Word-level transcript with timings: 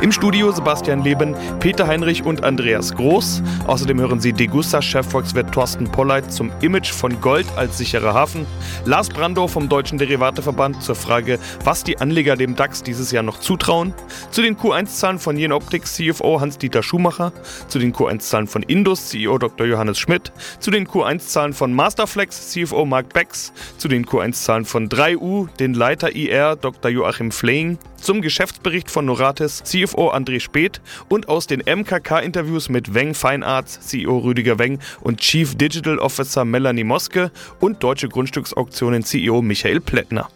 Im 0.00 0.12
Studio 0.12 0.52
Sebastian 0.52 1.02
Leben, 1.02 1.34
Peter 1.58 1.88
Heinrich 1.88 2.24
und 2.24 2.44
Andreas 2.44 2.94
Groß. 2.94 3.42
Außerdem 3.66 3.98
hören 3.98 4.20
Sie 4.20 4.32
Degusta-Chefvolkswirt 4.32 5.50
Thorsten 5.50 5.90
Polleit 5.90 6.32
zum 6.32 6.52
Image 6.60 6.92
von 6.92 7.20
Gold 7.20 7.46
als 7.56 7.78
sicherer 7.78 8.14
Hafen. 8.14 8.46
Lars 8.84 9.08
Brandau 9.08 9.48
vom 9.48 9.68
Deutschen 9.68 9.98
Derivateverband 9.98 10.84
zur 10.84 10.94
Frage, 10.94 11.40
was 11.64 11.82
die 11.82 11.98
Anleger 11.98 12.36
dem 12.36 12.54
DAX 12.54 12.84
dieses 12.84 13.10
Jahr 13.10 13.24
noch 13.24 13.40
zutrauen. 13.40 13.92
Zu 14.30 14.40
den 14.40 14.56
Q1-Zahlen 14.56 15.18
von 15.18 15.36
Jenoptik 15.36 15.84
CFO 15.84 16.40
Hans-Dieter 16.40 16.84
Schumacher. 16.84 17.32
Zu 17.66 17.80
den 17.80 17.92
Q1-Zahlen 17.92 18.46
von 18.46 18.62
Indus 18.62 19.08
CEO 19.08 19.36
Dr. 19.38 19.66
Johannes 19.66 19.98
Schmidt. 19.98 20.30
Zu 20.60 20.70
den 20.70 20.86
Q1-Zahlen 20.86 21.54
von 21.54 21.72
Masterflex 21.72 22.50
CFO 22.50 22.84
Mark 22.84 23.12
Becks. 23.12 23.52
Zu 23.78 23.88
den 23.88 24.06
Q1-Zahlen 24.06 24.64
von 24.64 24.88
3U, 24.88 25.48
den 25.56 25.74
Leiter 25.74 26.14
IR 26.14 26.54
Dr. 26.54 26.88
Joachim 26.88 27.32
Fleing. 27.32 27.78
Zum 28.08 28.22
Geschäftsbericht 28.22 28.90
von 28.90 29.04
Noratis 29.04 29.62
CFO 29.64 30.10
André 30.10 30.40
Speth 30.40 30.80
und 31.10 31.28
aus 31.28 31.46
den 31.46 31.60
MKK-Interviews 31.60 32.70
mit 32.70 32.94
Weng 32.94 33.12
Fine 33.12 33.44
Arts 33.44 33.80
CEO 33.80 34.16
Rüdiger 34.20 34.58
Weng 34.58 34.78
und 35.02 35.20
Chief 35.20 35.54
Digital 35.56 35.98
Officer 35.98 36.46
Melanie 36.46 36.84
Moske 36.84 37.30
und 37.60 37.82
Deutsche 37.82 38.08
Grundstücksauktionen 38.08 39.02
CEO 39.02 39.42
Michael 39.42 39.82
Plättner. 39.82 40.30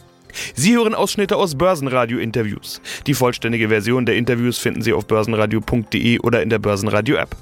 Sie 0.54 0.74
hören 0.74 0.94
Ausschnitte 0.94 1.38
aus 1.38 1.54
Börsenradio-Interviews. 1.54 2.82
Die 3.06 3.14
vollständige 3.14 3.70
Version 3.70 4.04
der 4.04 4.16
Interviews 4.16 4.58
finden 4.58 4.82
Sie 4.82 4.92
auf 4.92 5.06
börsenradio.de 5.06 6.18
oder 6.18 6.42
in 6.42 6.50
der 6.50 6.58
Börsenradio-App. 6.58 7.34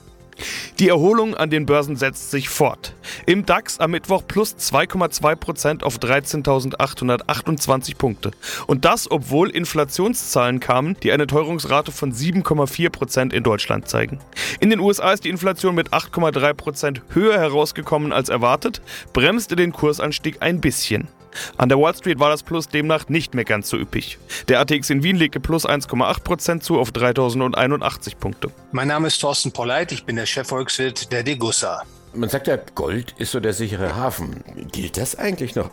Die 0.78 0.88
Erholung 0.88 1.34
an 1.34 1.50
den 1.50 1.66
Börsen 1.66 1.96
setzt 1.96 2.30
sich 2.30 2.48
fort. 2.48 2.94
Im 3.26 3.46
DAX 3.46 3.78
am 3.78 3.90
Mittwoch 3.90 4.22
plus 4.26 4.56
2,2% 4.56 5.82
auf 5.82 5.98
13.828 5.98 7.96
Punkte. 7.96 8.30
Und 8.66 8.84
das, 8.84 9.10
obwohl 9.10 9.50
Inflationszahlen 9.50 10.60
kamen, 10.60 10.96
die 11.02 11.12
eine 11.12 11.26
Teuerungsrate 11.26 11.92
von 11.92 12.12
7,4% 12.12 13.32
in 13.32 13.42
Deutschland 13.42 13.88
zeigen. 13.88 14.20
In 14.60 14.70
den 14.70 14.80
USA 14.80 15.12
ist 15.12 15.24
die 15.24 15.30
Inflation 15.30 15.74
mit 15.74 15.90
8,3% 15.90 17.00
höher 17.10 17.38
herausgekommen 17.38 18.12
als 18.12 18.28
erwartet, 18.28 18.80
bremste 19.12 19.56
den 19.56 19.72
Kursanstieg 19.72 20.38
ein 20.40 20.60
bisschen. 20.60 21.08
An 21.56 21.68
der 21.68 21.78
Wall 21.78 21.94
Street 21.94 22.18
war 22.18 22.30
das 22.30 22.42
Plus 22.42 22.68
demnach 22.68 23.08
nicht 23.08 23.34
mehr 23.34 23.44
ganz 23.44 23.68
so 23.68 23.76
üppig. 23.76 24.18
Der 24.48 24.60
ATX 24.60 24.90
in 24.90 25.02
Wien 25.02 25.16
legte 25.16 25.40
plus 25.40 25.66
1,8% 25.66 26.60
zu 26.60 26.78
auf 26.78 26.92
3081 26.92 28.18
Punkte. 28.18 28.50
Mein 28.72 28.88
Name 28.88 29.08
ist 29.08 29.18
Thorsten 29.18 29.52
Polleit, 29.52 29.92
ich 29.92 30.04
bin 30.04 30.16
der 30.16 30.26
Chefvolkswirt 30.26 31.12
der 31.12 31.22
Degussa. 31.22 31.82
Man 32.12 32.28
sagt 32.28 32.48
ja, 32.48 32.58
Gold 32.74 33.14
ist 33.18 33.32
so 33.32 33.40
der 33.40 33.52
sichere 33.52 33.94
Hafen. 33.94 34.42
Gilt 34.72 34.96
das 34.96 35.16
eigentlich 35.16 35.54
noch? 35.54 35.70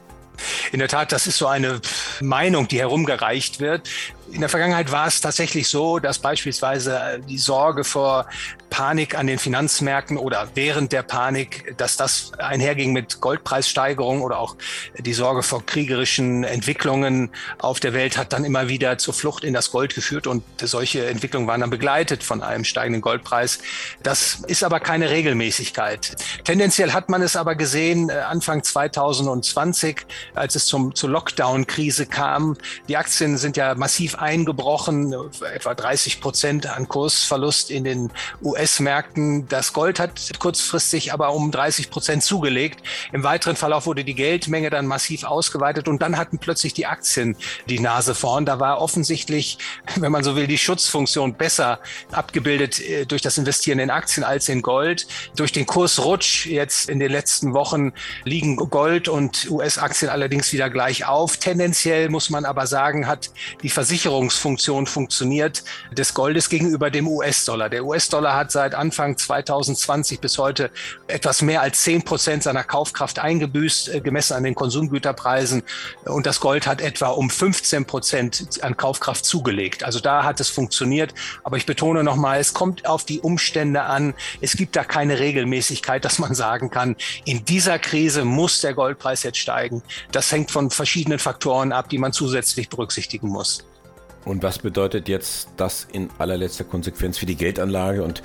In 0.71 0.79
der 0.79 0.87
Tat, 0.87 1.11
das 1.11 1.25
ist 1.25 1.37
so 1.37 1.47
eine 1.47 1.81
Meinung, 2.21 2.67
die 2.67 2.79
herumgereicht 2.79 3.59
wird. 3.59 3.89
In 4.31 4.41
der 4.41 4.49
Vergangenheit 4.49 4.91
war 4.91 5.07
es 5.07 5.21
tatsächlich 5.21 5.69
so, 5.69 5.99
dass 5.99 6.19
beispielsweise 6.19 7.21
die 7.27 7.37
Sorge 7.37 7.83
vor 7.83 8.27
Panik 8.69 9.17
an 9.17 9.27
den 9.27 9.39
Finanzmärkten 9.39 10.17
oder 10.17 10.49
während 10.53 10.91
der 10.91 11.01
Panik, 11.01 11.75
dass 11.77 11.95
das 11.95 12.33
einherging 12.37 12.91
mit 12.91 13.21
Goldpreissteigerungen 13.21 14.21
oder 14.21 14.39
auch 14.39 14.55
die 14.97 15.13
Sorge 15.13 15.43
vor 15.43 15.65
kriegerischen 15.65 16.43
Entwicklungen 16.43 17.29
auf 17.59 17.79
der 17.79 17.93
Welt 17.93 18.17
hat 18.17 18.33
dann 18.33 18.43
immer 18.43 18.67
wieder 18.67 18.97
zur 18.97 19.13
Flucht 19.13 19.43
in 19.43 19.53
das 19.53 19.71
Gold 19.71 19.95
geführt 19.95 20.27
und 20.27 20.43
solche 20.61 21.07
Entwicklungen 21.07 21.47
waren 21.47 21.61
dann 21.61 21.69
begleitet 21.69 22.23
von 22.23 22.43
einem 22.43 22.65
steigenden 22.65 23.01
Goldpreis. 23.01 23.59
Das 24.03 24.41
ist 24.47 24.63
aber 24.63 24.79
keine 24.79 25.09
Regelmäßigkeit. 25.09 26.15
Tendenziell 26.43 26.91
hat 26.91 27.09
man 27.09 27.21
es 27.21 27.35
aber 27.35 27.55
gesehen, 27.55 28.09
äh, 28.09 28.13
Anfang 28.13 28.63
2020, 28.63 30.05
als 30.35 30.55
es 30.55 30.65
zum, 30.65 30.93
zur 30.93 31.09
Lockdown-Krise 31.09 32.05
kam. 32.05 32.57
Die 32.87 32.97
Aktien 32.97 33.37
sind 33.37 33.57
ja 33.57 33.73
massiv 33.75 34.16
eingebrochen, 34.17 35.13
etwa 35.53 35.73
30 35.73 36.21
Prozent 36.21 36.65
an 36.67 36.87
Kursverlust 36.87 37.71
in 37.71 37.83
den 37.83 38.11
US-Märkten. 38.41 39.47
Das 39.47 39.73
Gold 39.73 39.99
hat 39.99 40.11
kurzfristig 40.39 41.13
aber 41.13 41.33
um 41.33 41.51
30 41.51 41.89
Prozent 41.89 42.23
zugelegt. 42.23 42.81
Im 43.13 43.23
weiteren 43.23 43.55
Verlauf 43.55 43.85
wurde 43.85 44.03
die 44.03 44.15
Geldmenge 44.15 44.69
dann 44.69 44.87
massiv 44.87 45.23
ausgeweitet 45.23 45.87
und 45.87 46.01
dann 46.01 46.17
hatten 46.17 46.39
plötzlich 46.39 46.73
die 46.73 46.85
Aktien 46.85 47.37
die 47.69 47.79
Nase 47.79 48.15
vorn. 48.15 48.45
Da 48.45 48.59
war 48.59 48.81
offensichtlich, 48.81 49.57
wenn 49.95 50.11
man 50.11 50.23
so 50.23 50.35
will, 50.35 50.47
die 50.47 50.57
Schutzfunktion 50.57 51.35
besser 51.35 51.79
abgebildet 52.11 52.79
äh, 52.79 53.05
durch 53.05 53.21
das 53.21 53.37
Investieren 53.37 53.79
in 53.79 53.89
Aktien 53.89 54.23
als 54.23 54.49
in 54.49 54.61
Gold. 54.61 55.07
Durch 55.35 55.51
den 55.51 55.65
Kursrutsch 55.65 56.47
jetzt 56.47 56.89
in 56.89 56.99
den 56.99 57.11
letzten 57.11 57.53
Wochen 57.53 57.93
liegen 58.23 58.57
Gold 58.57 59.07
und 59.07 59.49
US-Aktien 59.49 60.09
allerdings 60.09 60.51
wieder 60.53 60.69
gleich 60.69 61.05
auf. 61.05 61.37
Tendenziell 61.37 62.09
muss 62.09 62.29
man 62.29 62.45
aber 62.45 62.67
sagen, 62.67 63.07
hat 63.07 63.31
die 63.61 63.69
Versicherung 63.69 64.06
Sicherungsfunktion 64.07 64.85
funktioniert 64.85 65.63
des 65.91 66.13
Goldes 66.13 66.47
gegenüber 66.47 66.89
dem 66.89 67.09
US-Dollar. 67.09 67.69
Der 67.69 67.83
US-Dollar 67.83 68.37
hat 68.37 68.53
seit 68.53 68.73
Anfang 68.73 69.17
2020 69.17 70.21
bis 70.21 70.37
heute 70.37 70.71
etwas 71.07 71.41
mehr 71.41 71.59
als 71.59 71.83
10 71.83 72.03
Prozent 72.03 72.43
seiner 72.43 72.63
Kaufkraft 72.63 73.19
eingebüßt, 73.19 73.89
äh, 73.89 73.99
gemessen 73.99 74.35
an 74.35 74.45
den 74.45 74.55
Konsumgüterpreisen. 74.55 75.61
Und 76.05 76.25
das 76.25 76.39
Gold 76.39 76.67
hat 76.67 76.79
etwa 76.79 77.09
um 77.09 77.29
15 77.29 77.83
Prozent 77.83 78.63
an 78.63 78.77
Kaufkraft 78.77 79.25
zugelegt. 79.25 79.83
Also 79.83 79.99
da 79.99 80.23
hat 80.23 80.39
es 80.39 80.47
funktioniert. 80.47 81.13
Aber 81.43 81.57
ich 81.57 81.65
betone 81.65 82.01
nochmal, 82.05 82.39
es 82.39 82.53
kommt 82.53 82.85
auf 82.85 83.03
die 83.03 83.19
Umstände 83.19 83.81
an. 83.81 84.13
Es 84.39 84.55
gibt 84.55 84.77
da 84.77 84.85
keine 84.85 85.19
Regelmäßigkeit, 85.19 86.05
dass 86.05 86.17
man 86.17 86.33
sagen 86.33 86.69
kann, 86.69 86.95
in 87.25 87.43
dieser 87.43 87.77
Krise 87.77 88.23
muss 88.23 88.61
der 88.61 88.73
Goldpreis 88.73 89.23
jetzt 89.23 89.39
steigen. 89.39 89.83
Das 90.13 90.31
hängt 90.31 90.51
von 90.51 90.69
verschiedenen 90.69 91.19
Faktoren 91.19 91.73
ab, 91.73 91.89
die 91.89 91.97
man 91.97 92.13
zusätzlich 92.13 92.69
berücksichtigen 92.69 93.27
muss. 93.27 93.65
Und 94.27 94.43
was 94.43 94.59
bedeutet 94.59 95.07
jetzt 95.07 95.47
das 95.55 95.87
in 95.89 96.09
allerletzter 96.17 96.65
Konsequenz 96.65 97.17
für 97.17 97.25
die 97.25 97.37
Geldanlage 97.37 98.03
und 98.03 98.21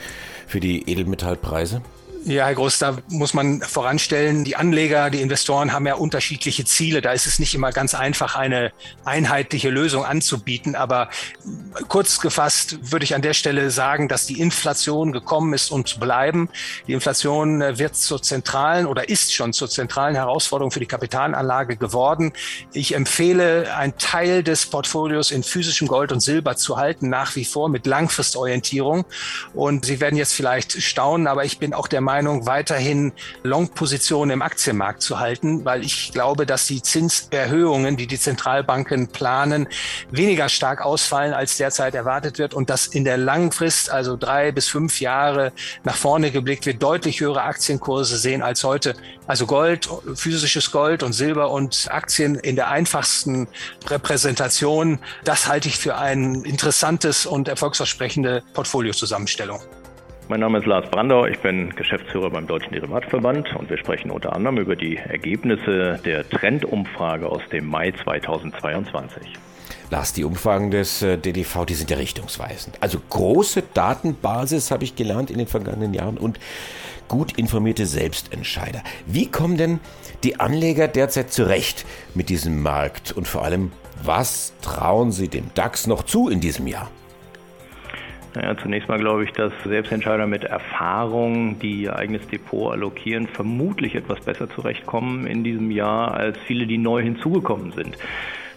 für 0.49 0.59
die 0.59 0.91
Edelmetallpreise? 0.91 1.81
Ja, 2.25 2.47
Herr 2.47 2.55
Groß, 2.55 2.79
da 2.79 2.99
muss 3.09 3.35
man 3.35 3.63
voranstellen, 3.63 4.45
die 4.45 4.55
Anleger, 4.55 5.11
die 5.11 5.21
Investoren 5.21 5.73
haben 5.73 5.89
ja 5.89 5.95
unterschiedliche 5.95 6.65
Ziele. 6.65 7.03
Da 7.03 7.11
ist 7.11 7.27
es 7.27 7.41
nicht 7.41 7.53
immer 7.53 7.73
ganz 7.73 7.97
einfach, 7.97 8.37
eine 8.37 8.71
einheitliche 9.05 9.71
Lösung 9.71 10.05
anzubieten. 10.05 10.77
Aber 10.77 11.11
kurz 11.89 12.21
gefasst 12.21 12.93
würde 12.93 13.05
ich 13.05 13.17
an 13.17 13.23
der 13.23 13.35
Stelle 13.35 13.73
sagen, 13.73 14.07
dass 14.07 14.27
die 14.27 14.39
Inflation 14.41 15.11
gekommen 15.11 15.53
ist, 15.53 15.73
um 15.73 15.85
zu 15.85 15.99
bleiben. 15.99 16.49
Die 16.87 16.93
Inflation 16.93 17.61
äh, 17.61 17.79
wird 17.81 17.97
zur 17.97 18.23
zentralen 18.23 18.87
oder 18.87 19.09
ist 19.09 19.35
schon 19.35 19.53
zur 19.53 19.69
zentralen 19.69 20.15
Herausforderung 20.15 20.71
für 20.71 20.81
die 20.81 20.87
Kapitalanlage 20.87 21.77
geworden. 21.77 22.33
Ich 22.73 22.95
empfehle, 22.95 23.75
einen 23.75 23.99
Teil 23.99 24.45
des 24.45 24.67
Portfolios 24.67 25.33
in 25.33 25.43
physischem 25.43 25.89
Gold 25.89 26.13
und 26.13 26.21
Silber 26.21 26.55
zu 26.55 26.77
halten, 26.77 27.09
nach 27.09 27.35
wie 27.35 27.45
vor 27.45 27.69
mit 27.69 27.85
Langfristorientierung. 27.85 29.07
Und 29.55 29.87
Sie 29.87 30.01
werden 30.01 30.17
jetzt 30.17 30.35
vielleicht 30.35 30.81
staunen, 30.81 31.27
aber 31.27 31.45
ich 31.45 31.59
bin 31.59 31.75
auch 31.75 31.89
der 31.89 32.01
Meinung, 32.01 32.12
Meinung, 32.13 32.45
weiterhin 32.45 33.13
Long-Positionen 33.43 34.33
im 34.33 34.43
Aktienmarkt 34.43 35.01
zu 35.01 35.19
halten, 35.19 35.65
weil 35.65 35.83
ich 35.83 36.13
glaube, 36.13 36.45
dass 36.45 36.67
die 36.67 36.83
Zinserhöhungen, 36.83 37.97
die 37.97 38.07
die 38.07 38.19
Zentralbanken 38.19 39.09
planen, 39.09 39.67
weniger 40.11 40.51
stark 40.51 40.85
ausfallen, 40.85 41.33
als 41.33 41.57
derzeit 41.57 41.95
erwartet 41.95 42.39
wird 42.39 42.53
und 42.53 42.69
dass 42.69 42.87
in 42.87 43.05
der 43.05 43.17
langen 43.17 43.51
Frist, 43.51 43.91
also 43.91 44.19
drei 44.19 44.53
bis 44.53 44.69
fünf 44.69 45.01
Jahre 45.01 45.53
nach 45.85 45.97
vorne 45.97 46.31
geblickt, 46.31 46.67
wir 46.67 46.75
deutlich 46.75 47.21
höhere 47.21 47.45
Aktienkurse 47.45 48.19
sehen 48.19 48.43
als 48.43 48.63
heute. 48.63 48.95
Also 49.27 49.47
Gold, 49.47 49.89
physisches 50.15 50.71
Gold 50.71 51.03
und 51.03 51.15
Silber 51.15 51.51
und 51.51 51.89
Aktien 51.91 52.35
in 52.35 52.57
der 52.57 52.69
einfachsten 52.69 53.49
Repräsentation, 53.87 54.99
das 55.25 55.49
halte 55.49 55.69
ich 55.69 55.79
für 55.79 55.97
ein 55.97 56.45
interessantes 56.45 57.25
und 57.25 57.49
erfolgsversprechende 57.49 58.43
Portfoliozusammenstellung. 58.53 59.63
Mein 60.29 60.41
Name 60.41 60.59
ist 60.59 60.67
Lars 60.67 60.89
Brandau, 60.89 61.27
ich 61.27 61.39
bin 61.41 61.71
Geschäftsführer 61.75 62.31
beim 62.31 62.47
Deutschen 62.47 62.73
Derivatverband 62.73 63.55
und 63.57 63.69
wir 63.69 63.77
sprechen 63.77 64.11
unter 64.11 64.33
anderem 64.33 64.59
über 64.59 64.77
die 64.77 64.97
Ergebnisse 64.97 65.99
der 66.05 66.29
Trendumfrage 66.29 67.29
aus 67.29 67.43
dem 67.51 67.67
Mai 67.67 67.91
2022. 67.91 69.33
Lars, 69.91 70.13
die 70.13 70.25
Umfragen 70.25 70.71
des 70.71 71.03
äh, 71.03 71.19
DDV, 71.19 71.67
die 71.67 71.75
sind 71.75 71.91
ja 71.91 71.97
richtungsweisend. 71.97 72.79
Also 72.81 72.99
große 73.11 73.63
Datenbasis 73.75 74.71
habe 74.71 74.85
ich 74.85 74.95
gelernt 74.95 75.31
in 75.31 75.39
den 75.39 75.49
vergangenen 75.49 75.93
Jahren 75.93 76.17
und 76.17 76.39
gut 77.09 77.37
informierte 77.37 77.85
Selbstentscheider. 77.85 78.83
Wie 79.07 79.31
kommen 79.31 79.59
denn 79.59 79.81
die 80.23 80.41
Anleger 80.41 80.89
derzeit 80.89 81.33
zurecht 81.33 81.85
mit 82.15 82.31
diesem 82.31 82.63
Markt 82.63 83.13
und 83.13 83.29
vor 83.29 83.45
allem, 83.45 83.73
was 84.03 84.55
trauen 84.63 85.13
sie 85.13 85.29
dem 85.29 85.51
DAX 85.55 85.87
noch 85.87 86.05
zu 86.05 86.29
in 86.29 86.41
diesem 86.41 86.69
Jahr? 86.69 86.91
Naja, 88.35 88.57
zunächst 88.57 88.89
mal 88.89 88.99
glaube 88.99 89.25
ich, 89.25 89.33
dass 89.33 89.53
Selbstentscheider 89.65 90.27
mit 90.27 90.45
Erfahrung, 90.45 91.59
die 91.59 91.83
ihr 91.83 91.97
eigenes 91.97 92.27
Depot 92.29 92.73
allokieren, 92.73 93.27
vermutlich 93.27 93.95
etwas 93.95 94.21
besser 94.21 94.49
zurechtkommen 94.49 95.27
in 95.27 95.45
diesem 95.45 95.71
Jahr 95.71 96.15
als 96.15 96.39
viele, 96.47 96.67
die 96.67 96.79
neu 96.79 97.03
hinzugekommen 97.03 97.73
sind. 97.73 97.99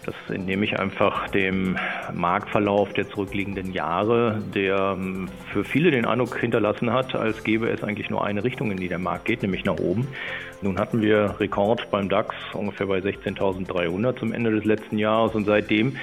Das 0.06 0.16
entnehme 0.30 0.64
ich 0.66 0.80
einfach 0.80 1.30
dem 1.30 1.78
Marktverlauf 2.14 2.94
der 2.94 3.10
zurückliegenden 3.10 3.74
Jahre, 3.74 4.40
der 4.54 4.96
ähm, 4.98 5.28
für 5.52 5.64
viele 5.64 5.90
den 5.90 6.06
Eindruck 6.06 6.40
hinterlassen 6.40 6.94
hat, 6.94 7.16
als 7.16 7.44
gäbe 7.44 7.70
es 7.70 7.84
eigentlich 7.84 8.12
nur 8.12 8.24
eine 8.24 8.44
Richtung, 8.44 8.70
in 8.70 8.78
die 8.78 8.88
der 8.88 9.00
Markt 9.00 9.26
geht, 9.26 9.42
nämlich 9.42 9.66
nach 9.66 9.80
oben. 9.80 10.08
Nun 10.62 10.78
hatten 10.78 11.02
wir 11.02 11.36
Rekord 11.40 11.90
beim 11.90 12.08
DAX 12.08 12.36
ungefähr 12.54 12.86
bei 12.86 13.00
16.300 13.00 14.18
zum 14.18 14.32
Ende 14.32 14.52
des 14.52 14.64
letzten 14.64 15.00
Jahres 15.00 15.34
und 15.34 15.46
seitdem 15.46 15.98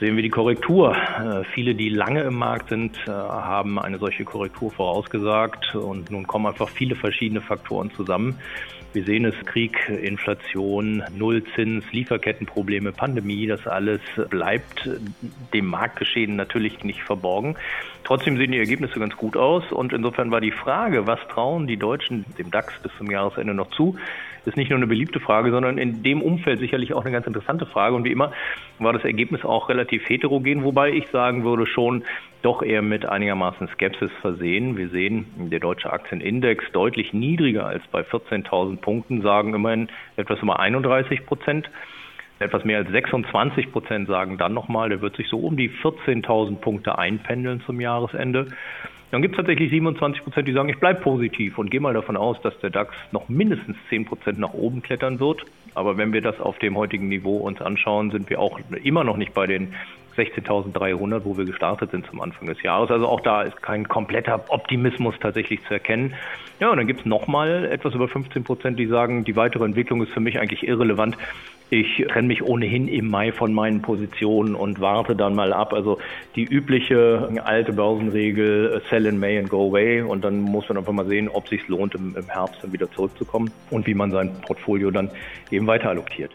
sehen 0.00 0.16
wir 0.16 0.22
die 0.22 0.30
Korrektur. 0.30 0.94
Äh, 0.94 1.44
viele, 1.44 1.74
die 1.74 1.88
lange 1.88 2.22
im 2.22 2.34
Markt 2.34 2.68
sind, 2.68 2.96
äh, 3.06 3.10
haben 3.10 3.78
eine 3.78 3.98
solche 3.98 4.24
Korrektur 4.24 4.70
vorausgesagt 4.70 5.74
und 5.74 6.10
nun 6.10 6.26
kommen 6.26 6.46
einfach 6.46 6.68
viele 6.68 6.94
verschiedene 6.94 7.40
Faktoren 7.40 7.90
zusammen. 7.92 8.38
Wir 8.92 9.02
sehen 9.02 9.24
es, 9.24 9.34
Krieg, 9.44 9.88
Inflation, 9.88 11.02
Nullzins, 11.16 11.84
Lieferkettenprobleme, 11.90 12.92
Pandemie, 12.92 13.48
das 13.48 13.66
alles 13.66 14.00
bleibt 14.30 14.88
dem 15.52 15.66
Marktgeschehen 15.66 16.36
natürlich 16.36 16.84
nicht 16.84 17.02
verborgen. 17.02 17.56
Trotzdem 18.04 18.36
sehen 18.36 18.52
die 18.52 18.58
Ergebnisse 18.58 19.00
ganz 19.00 19.16
gut 19.16 19.36
aus 19.36 19.72
und 19.72 19.92
insofern 19.92 20.30
war 20.30 20.40
die 20.40 20.52
Frage, 20.52 21.08
was 21.08 21.18
trauen 21.28 21.66
die 21.66 21.76
Deutschen 21.76 22.24
dem 22.38 22.52
DAX 22.52 22.72
bis 22.84 22.92
zum 22.96 23.10
Jahresende 23.10 23.52
noch 23.52 23.70
zu, 23.70 23.96
ist 24.46 24.56
nicht 24.56 24.70
nur 24.70 24.76
eine 24.76 24.86
beliebte 24.86 25.20
Frage, 25.20 25.50
sondern 25.50 25.78
in 25.78 26.02
dem 26.02 26.22
Umfeld 26.22 26.60
sicherlich 26.60 26.92
auch 26.94 27.02
eine 27.02 27.12
ganz 27.12 27.26
interessante 27.26 27.66
Frage. 27.66 27.94
Und 27.94 28.04
wie 28.04 28.12
immer 28.12 28.32
war 28.78 28.92
das 28.92 29.04
Ergebnis 29.04 29.44
auch 29.44 29.68
relativ 29.68 30.08
heterogen, 30.08 30.64
wobei 30.64 30.90
ich 30.90 31.08
sagen 31.08 31.44
würde 31.44 31.66
schon 31.66 32.04
doch 32.42 32.62
eher 32.62 32.82
mit 32.82 33.06
einigermaßen 33.06 33.68
Skepsis 33.68 34.10
versehen. 34.20 34.76
Wir 34.76 34.90
sehen, 34.90 35.26
der 35.50 35.60
deutsche 35.60 35.92
Aktienindex 35.92 36.64
deutlich 36.72 37.12
niedriger 37.12 37.66
als 37.66 37.82
bei 37.90 38.02
14.000 38.02 38.80
Punkten, 38.80 39.22
sagen 39.22 39.54
immerhin 39.54 39.88
etwas 40.16 40.40
über 40.40 40.60
31 40.60 41.24
Prozent. 41.24 41.70
Etwas 42.40 42.64
mehr 42.64 42.78
als 42.78 42.90
26 42.90 43.72
Prozent 43.72 44.08
sagen 44.08 44.38
dann 44.38 44.52
nochmal, 44.52 44.88
der 44.88 45.00
wird 45.00 45.16
sich 45.16 45.28
so 45.28 45.38
um 45.38 45.56
die 45.56 45.70
14.000 45.70 46.56
Punkte 46.56 46.98
einpendeln 46.98 47.62
zum 47.64 47.80
Jahresende. 47.80 48.48
Dann 49.10 49.22
gibt 49.22 49.34
es 49.34 49.36
tatsächlich 49.36 49.70
27 49.70 50.24
Prozent, 50.24 50.48
die 50.48 50.52
sagen, 50.52 50.68
ich 50.68 50.78
bleibe 50.78 51.00
positiv 51.00 51.58
und 51.58 51.70
gehe 51.70 51.80
mal 51.80 51.94
davon 51.94 52.16
aus, 52.16 52.40
dass 52.42 52.58
der 52.58 52.70
DAX 52.70 52.94
noch 53.12 53.28
mindestens 53.28 53.76
10 53.88 54.06
Prozent 54.06 54.38
nach 54.38 54.54
oben 54.54 54.82
klettern 54.82 55.20
wird. 55.20 55.44
Aber 55.74 55.96
wenn 55.96 56.12
wir 56.12 56.20
das 56.20 56.40
auf 56.40 56.58
dem 56.58 56.76
heutigen 56.76 57.08
Niveau 57.08 57.38
uns 57.38 57.60
anschauen, 57.60 58.10
sind 58.10 58.30
wir 58.30 58.40
auch 58.40 58.58
immer 58.82 59.04
noch 59.04 59.16
nicht 59.16 59.34
bei 59.34 59.46
den 59.46 59.74
16.300, 60.16 61.24
wo 61.24 61.36
wir 61.36 61.44
gestartet 61.44 61.90
sind 61.90 62.06
zum 62.06 62.20
Anfang 62.20 62.46
des 62.46 62.62
Jahres. 62.62 62.90
Also 62.90 63.08
auch 63.08 63.20
da 63.20 63.42
ist 63.42 63.60
kein 63.62 63.88
kompletter 63.88 64.44
Optimismus 64.48 65.14
tatsächlich 65.20 65.64
zu 65.64 65.74
erkennen. 65.74 66.14
Ja, 66.60 66.70
und 66.70 66.76
dann 66.76 66.86
gibt 66.86 67.00
es 67.00 67.06
nochmal 67.06 67.64
etwas 67.64 67.94
über 67.94 68.08
15 68.08 68.44
Prozent, 68.44 68.78
die 68.78 68.86
sagen, 68.86 69.24
die 69.24 69.36
weitere 69.36 69.64
Entwicklung 69.64 70.02
ist 70.02 70.12
für 70.12 70.20
mich 70.20 70.38
eigentlich 70.38 70.66
irrelevant. 70.66 71.16
Ich 71.70 72.04
trenne 72.08 72.28
mich 72.28 72.42
ohnehin 72.42 72.88
im 72.88 73.08
Mai 73.08 73.32
von 73.32 73.52
meinen 73.52 73.82
Positionen 73.82 74.54
und 74.54 74.80
warte 74.80 75.16
dann 75.16 75.34
mal 75.34 75.52
ab. 75.52 75.72
Also 75.72 75.98
die 76.36 76.44
übliche 76.44 77.28
alte 77.44 77.72
Börsenregel, 77.72 78.74
äh, 78.74 78.88
sell 78.90 79.06
in 79.06 79.18
May 79.18 79.38
and 79.38 79.48
go 79.48 79.68
away. 79.68 80.02
Und 80.02 80.24
dann 80.24 80.40
muss 80.40 80.68
man 80.68 80.78
einfach 80.78 80.92
mal 80.92 81.06
sehen, 81.06 81.28
ob 81.28 81.44
es 81.44 81.50
sich 81.50 81.68
lohnt, 81.68 81.94
im, 81.94 82.14
Herbst 82.28 82.62
dann 82.62 82.72
wieder 82.72 82.90
zurückzukommen 82.92 83.50
und 83.70 83.86
wie 83.86 83.94
man 83.94 84.10
sein 84.10 84.30
Portfolio 84.46 84.90
dann 84.90 85.10
eben 85.50 85.66
weiter 85.66 85.90
allokiert. 85.90 86.32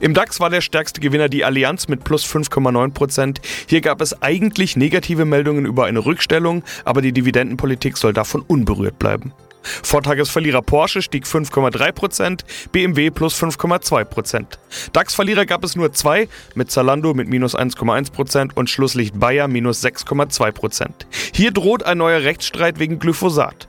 Im 0.00 0.14
DAX 0.14 0.40
war 0.40 0.50
der 0.50 0.60
stärkste 0.60 1.00
Gewinner 1.00 1.28
die 1.28 1.44
Allianz 1.44 1.88
mit 1.88 2.04
plus 2.04 2.24
5,9 2.24 2.92
Prozent. 2.92 3.40
Hier 3.68 3.80
gab 3.80 4.00
es 4.00 4.22
eigentlich 4.22 4.76
negative 4.76 5.24
Meldungen 5.24 5.66
über 5.66 5.86
eine 5.86 6.04
Rückstellung, 6.04 6.62
aber 6.84 7.00
die 7.00 7.12
Dividendenpolitik 7.12 7.96
soll 7.96 8.12
davon 8.12 8.42
unberührt 8.42 8.98
bleiben. 8.98 9.32
Vortagesverlierer 9.62 10.62
Porsche 10.62 11.02
stieg 11.02 11.24
5,3%, 11.24 12.40
BMW 12.72 13.10
plus 13.10 13.40
5,2%. 13.40 14.44
DAX-Verlierer 14.92 15.46
gab 15.46 15.64
es 15.64 15.76
nur 15.76 15.92
zwei, 15.92 16.28
mit 16.54 16.70
Zalando 16.70 17.14
mit 17.14 17.28
minus 17.28 17.56
1,1% 17.56 18.54
und 18.54 18.70
Schlusslicht 18.70 19.18
Bayer 19.18 19.48
minus 19.48 19.84
6,2%. 19.84 20.88
Hier 21.32 21.50
droht 21.50 21.82
ein 21.82 21.98
neuer 21.98 22.22
Rechtsstreit 22.22 22.78
wegen 22.78 22.98
Glyphosat. 22.98 23.67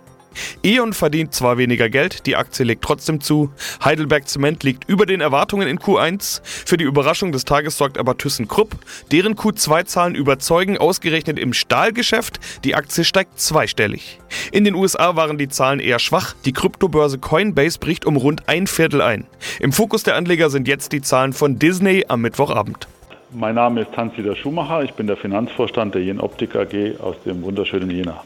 E.ON 0.64 0.94
verdient 0.94 1.34
zwar 1.34 1.58
weniger 1.58 1.90
Geld, 1.90 2.26
die 2.26 2.36
Aktie 2.36 2.66
legt 2.66 2.84
trotzdem 2.84 3.22
zu. 3.22 3.52
Heidelberg 3.84 4.28
Zement 4.28 4.64
liegt 4.64 4.90
über 4.90 5.06
den 5.06 5.22
Erwartungen 5.22 5.68
in 5.68 5.80
Q1. 5.80 6.42
Für 6.44 6.78
die 6.78 6.84
Überraschung 6.84 7.32
des 7.32 7.46
Tages 7.46 7.78
sorgt 7.78 7.98
aber 7.98 8.18
ThyssenKrupp. 8.18 8.76
Deren 9.12 9.36
Q2-Zahlen 9.36 10.16
überzeugen, 10.16 10.78
ausgerechnet 10.78 11.40
im 11.40 11.54
Stahlgeschäft. 11.54 12.40
Die 12.64 12.76
Aktie 12.76 13.04
steigt 13.04 13.40
zweistellig. 13.40 14.20
In 14.52 14.64
den 14.64 14.76
USA 14.76 15.16
waren 15.16 15.38
die 15.38 15.50
Zahlen 15.50 15.80
eher 15.80 16.00
schwach. 16.00 16.34
Die 16.46 16.54
Kryptobörse 16.54 17.18
Coinbase 17.18 17.80
bricht 17.80 18.06
um 18.06 18.18
rund 18.18 18.48
ein 18.48 18.68
Viertel 18.68 19.02
ein. 19.02 19.26
Im 19.60 19.72
Fokus 19.72 20.04
der 20.04 20.16
Anleger 20.16 20.50
sind 20.50 20.68
jetzt 20.68 20.92
die 20.92 21.02
Zahlen 21.02 21.34
von 21.34 21.60
Disney 21.60 22.06
am 22.08 22.22
Mittwochabend. 22.22 22.88
Mein 23.32 23.56
Name 23.56 23.82
ist 23.82 23.96
Hans-Dieter 23.96 24.36
Schumacher. 24.36 24.84
Ich 24.84 24.94
bin 24.94 25.06
der 25.06 25.16
Finanzvorstand 25.16 25.94
der 25.94 26.04
Jen 26.04 26.20
Optik 26.20 26.56
AG 26.56 27.00
aus 27.00 27.16
dem 27.26 27.44
wunderschönen 27.44 27.92
Jena. 27.92 28.24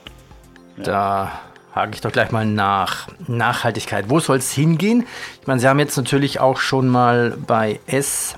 Ja. 0.77 0.83
Da 0.83 1.31
hake 1.75 1.95
ich 1.95 2.01
doch 2.01 2.11
gleich 2.11 2.31
mal 2.31 2.45
nach. 2.45 3.07
Nachhaltigkeit. 3.27 4.09
Wo 4.09 4.19
soll 4.19 4.37
es 4.37 4.51
hingehen? 4.51 5.05
Ich 5.41 5.47
meine, 5.47 5.59
Sie 5.59 5.67
haben 5.67 5.79
jetzt 5.79 5.97
natürlich 5.97 6.39
auch 6.39 6.57
schon 6.57 6.87
mal 6.87 7.37
bei 7.47 7.79
S 7.87 8.35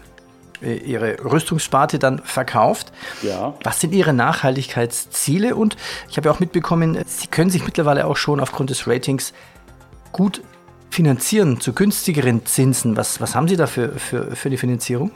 äh, 0.61 0.75
Ihre 0.75 1.17
Rüstungssparte 1.23 1.99
dann 1.99 2.19
verkauft. 2.19 2.91
Ja. 3.21 3.53
Was 3.63 3.81
sind 3.81 3.93
Ihre 3.93 4.13
Nachhaltigkeitsziele? 4.13 5.55
Und 5.55 5.75
ich 6.09 6.17
habe 6.17 6.29
ja 6.29 6.33
auch 6.33 6.39
mitbekommen, 6.39 6.97
Sie 7.05 7.27
können 7.27 7.49
sich 7.49 7.65
mittlerweile 7.65 8.07
auch 8.07 8.17
schon 8.17 8.39
aufgrund 8.39 8.69
des 8.69 8.87
Ratings 8.87 9.33
gut 10.11 10.41
finanzieren 10.89 11.59
zu 11.59 11.73
günstigeren 11.73 12.45
Zinsen. 12.45 12.95
Was, 12.95 13.19
was 13.19 13.35
haben 13.35 13.49
Sie 13.49 13.57
da 13.57 13.67
für, 13.67 13.89
für, 13.99 14.35
für 14.35 14.49
die 14.49 14.57
Finanzierung? 14.57 15.11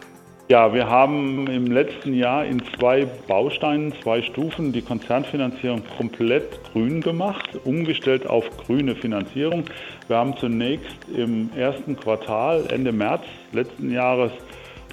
Ja, 0.51 0.73
wir 0.73 0.89
haben 0.89 1.45
im 1.45 1.67
letzten 1.67 2.15
Jahr 2.15 2.43
in 2.43 2.63
zwei 2.75 3.05
Bausteinen, 3.27 3.93
zwei 4.01 4.23
Stufen 4.23 4.73
die 4.73 4.81
Konzernfinanzierung 4.81 5.83
komplett 5.95 6.59
grün 6.71 7.01
gemacht, 7.01 7.51
umgestellt 7.65 8.25
auf 8.25 8.45
grüne 8.57 8.95
Finanzierung. 8.95 9.65
Wir 10.07 10.17
haben 10.17 10.35
zunächst 10.37 10.97
im 11.15 11.51
ersten 11.55 11.95
Quartal, 11.95 12.65
Ende 12.71 12.91
März 12.91 13.25
letzten 13.51 13.91
Jahres, 13.91 14.31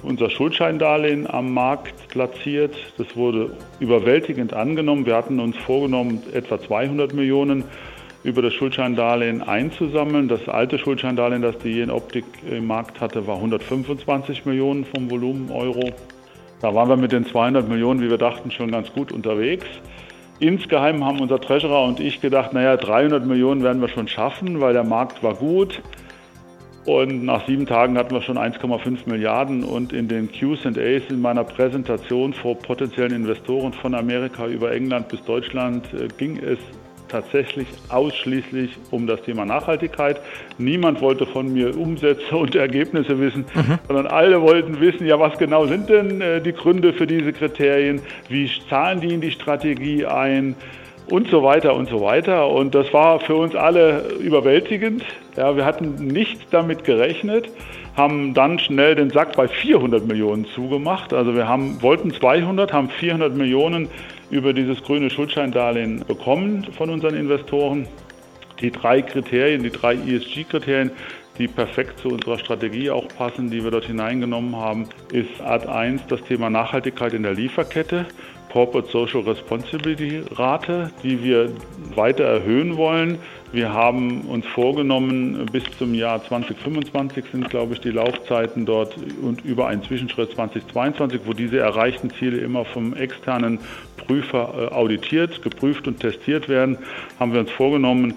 unser 0.03 0.29
Schuldscheindarlehen 0.29 1.27
am 1.27 1.51
Markt 1.55 2.07
platziert. 2.09 2.75
Das 2.99 3.15
wurde 3.15 3.49
überwältigend 3.79 4.53
angenommen. 4.53 5.07
Wir 5.07 5.15
hatten 5.15 5.39
uns 5.39 5.57
vorgenommen, 5.57 6.21
etwa 6.33 6.61
200 6.61 7.15
Millionen 7.15 7.63
über 8.27 8.41
das 8.41 8.53
Schuldscheindarlehen 8.53 9.41
einzusammeln. 9.41 10.27
Das 10.27 10.49
alte 10.49 10.77
Schuldscheindarlehen, 10.77 11.41
das 11.41 11.57
die 11.59 11.69
Jen 11.69 11.89
Optik 11.89 12.25
im 12.51 12.67
Markt 12.67 12.99
hatte, 12.99 13.25
war 13.25 13.37
125 13.37 14.45
Millionen 14.45 14.83
vom 14.83 15.09
Volumen 15.09 15.49
Euro. 15.49 15.91
Da 16.59 16.75
waren 16.75 16.89
wir 16.89 16.97
mit 16.97 17.13
den 17.13 17.25
200 17.25 17.69
Millionen, 17.69 18.01
wie 18.01 18.09
wir 18.09 18.17
dachten, 18.17 18.51
schon 18.51 18.69
ganz 18.69 18.91
gut 18.91 19.13
unterwegs. 19.13 19.65
Insgeheim 20.39 21.05
haben 21.05 21.21
unser 21.21 21.39
Treasurer 21.39 21.85
und 21.85 22.01
ich 22.01 22.19
gedacht, 22.19 22.51
naja, 22.51 22.75
300 22.75 23.25
Millionen 23.25 23.63
werden 23.63 23.81
wir 23.81 23.87
schon 23.87 24.09
schaffen, 24.09 24.59
weil 24.59 24.73
der 24.73 24.83
Markt 24.83 25.23
war 25.23 25.33
gut. 25.33 25.81
Und 26.85 27.23
nach 27.23 27.47
sieben 27.47 27.65
Tagen 27.65 27.97
hatten 27.97 28.13
wir 28.13 28.21
schon 28.21 28.37
1,5 28.37 29.09
Milliarden. 29.09 29.63
Und 29.63 29.93
in 29.93 30.09
den 30.09 30.29
QAs 30.31 30.65
in 30.65 31.21
meiner 31.21 31.45
Präsentation 31.45 32.33
vor 32.33 32.57
potenziellen 32.59 33.13
Investoren 33.13 33.71
von 33.71 33.95
Amerika 33.95 34.47
über 34.47 34.73
England 34.73 35.07
bis 35.07 35.23
Deutschland 35.23 35.85
äh, 35.93 36.09
ging 36.17 36.37
es 36.37 36.59
tatsächlich 37.07 37.67
ausschließlich 37.89 38.77
um 38.91 39.07
das 39.07 39.21
Thema 39.21 39.45
Nachhaltigkeit. 39.45 40.19
Niemand 40.57 41.01
wollte 41.01 41.25
von 41.25 41.51
mir 41.53 41.77
Umsätze 41.77 42.35
und 42.35 42.55
Ergebnisse 42.55 43.19
wissen, 43.19 43.45
mhm. 43.53 43.79
sondern 43.87 44.07
alle 44.07 44.41
wollten 44.41 44.79
wissen, 44.79 45.05
ja, 45.05 45.19
was 45.19 45.37
genau 45.37 45.65
sind 45.65 45.89
denn 45.89 46.21
äh, 46.21 46.41
die 46.41 46.53
Gründe 46.53 46.93
für 46.93 47.07
diese 47.07 47.33
Kriterien? 47.33 48.01
Wie 48.29 48.49
zahlen 48.69 49.01
die 49.01 49.13
in 49.13 49.21
die 49.21 49.31
Strategie 49.31 50.05
ein? 50.05 50.55
Und 51.09 51.29
so 51.29 51.41
weiter 51.41 51.73
und 51.73 51.87
so 51.87 52.01
weiter. 52.01 52.49
Und 52.49 52.75
das 52.75 52.93
war 52.93 53.21
für 53.21 53.35
uns 53.35 53.55
alle 53.55 54.09
überwältigend. 54.19 55.05
Ja, 55.37 55.55
wir 55.55 55.63
hatten 55.63 55.95
nicht 55.95 56.47
damit 56.51 56.83
gerechnet, 56.83 57.49
haben 57.95 58.33
dann 58.33 58.59
schnell 58.59 58.95
den 58.95 59.09
Sack 59.09 59.37
bei 59.37 59.47
400 59.47 60.05
Millionen 60.05 60.45
zugemacht. 60.47 61.13
Also 61.13 61.33
wir 61.33 61.47
haben, 61.47 61.81
wollten 61.81 62.11
200, 62.11 62.73
haben 62.73 62.89
400 62.89 63.35
Millionen 63.35 63.87
über 64.29 64.53
dieses 64.53 64.83
grüne 64.83 65.09
Schuldscheindarlehen 65.09 66.05
bekommen 66.05 66.67
von 66.77 66.89
unseren 66.89 67.15
Investoren. 67.15 67.87
Die 68.59 68.71
drei 68.71 69.01
Kriterien, 69.01 69.63
die 69.63 69.69
drei 69.69 69.95
ESG-Kriterien, 69.95 70.91
die 71.37 71.47
perfekt 71.47 71.99
zu 71.99 72.09
unserer 72.09 72.39
Strategie 72.39 72.89
auch 72.89 73.07
passen, 73.09 73.51
die 73.51 73.63
wir 73.63 73.71
dort 73.71 73.85
hineingenommen 73.85 74.55
haben, 74.55 74.89
ist 75.11 75.39
Art 75.41 75.67
1 75.67 76.07
das 76.07 76.23
Thema 76.23 76.49
Nachhaltigkeit 76.49 77.13
in 77.13 77.23
der 77.23 77.33
Lieferkette. 77.33 78.07
Corporate 78.57 78.89
Social 78.89 79.21
Responsibility 79.21 80.23
Rate, 80.31 80.89
die 81.03 81.23
wir 81.23 81.51
weiter 81.93 82.23
erhöhen 82.23 82.75
wollen. 82.75 83.19
Wir 83.51 83.71
haben 83.71 84.21
uns 84.21 84.47
vorgenommen, 84.47 85.45
bis 85.51 85.63
zum 85.77 85.93
Jahr 85.93 86.23
2025 86.23 87.25
sind, 87.31 87.51
glaube 87.51 87.75
ich, 87.75 87.81
die 87.81 87.91
Laufzeiten 87.91 88.65
dort 88.65 88.95
und 89.21 89.45
über 89.45 89.67
einen 89.67 89.83
Zwischenschritt 89.83 90.31
2022, 90.31 91.21
wo 91.25 91.33
diese 91.33 91.59
erreichten 91.59 92.09
Ziele 92.09 92.39
immer 92.39 92.65
vom 92.65 92.95
externen 92.95 93.59
Prüfer 93.95 94.71
äh, 94.71 94.73
auditiert, 94.73 95.43
geprüft 95.43 95.87
und 95.87 95.99
testiert 95.99 96.49
werden, 96.49 96.79
haben 97.19 97.33
wir 97.33 97.41
uns 97.41 97.51
vorgenommen, 97.51 98.15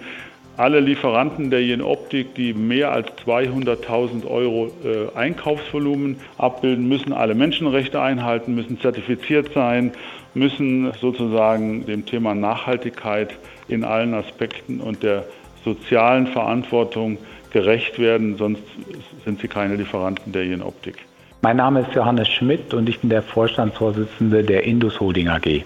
alle 0.57 0.79
Lieferanten 0.79 1.49
der 1.49 1.63
Jenoptik, 1.63 2.35
die 2.35 2.53
mehr 2.53 2.91
als 2.91 3.07
200.000 3.25 4.27
Euro 4.27 4.71
äh, 4.83 5.17
Einkaufsvolumen 5.17 6.17
abbilden, 6.37 6.87
müssen 6.87 7.13
alle 7.13 7.35
Menschenrechte 7.35 8.01
einhalten, 8.01 8.53
müssen 8.55 8.79
zertifiziert 8.79 9.53
sein, 9.53 9.91
müssen 10.33 10.91
sozusagen 10.99 11.85
dem 11.85 12.05
Thema 12.05 12.33
Nachhaltigkeit 12.35 13.35
in 13.67 13.83
allen 13.83 14.13
Aspekten 14.13 14.79
und 14.79 15.03
der 15.03 15.25
sozialen 15.63 16.27
Verantwortung 16.27 17.17
gerecht 17.51 17.99
werden, 17.99 18.37
sonst 18.37 18.63
sind 19.25 19.41
sie 19.41 19.47
keine 19.47 19.75
Lieferanten 19.75 20.31
der 20.31 20.45
Jenoptik. 20.45 20.95
Mein 21.41 21.57
Name 21.57 21.81
ist 21.81 21.93
Johannes 21.95 22.29
Schmidt 22.29 22.73
und 22.73 22.87
ich 22.87 22.99
bin 22.99 23.09
der 23.09 23.23
Vorstandsvorsitzende 23.23 24.43
der 24.43 24.63
Indus 24.63 24.99
Holding 24.99 25.27
AG. 25.27 25.63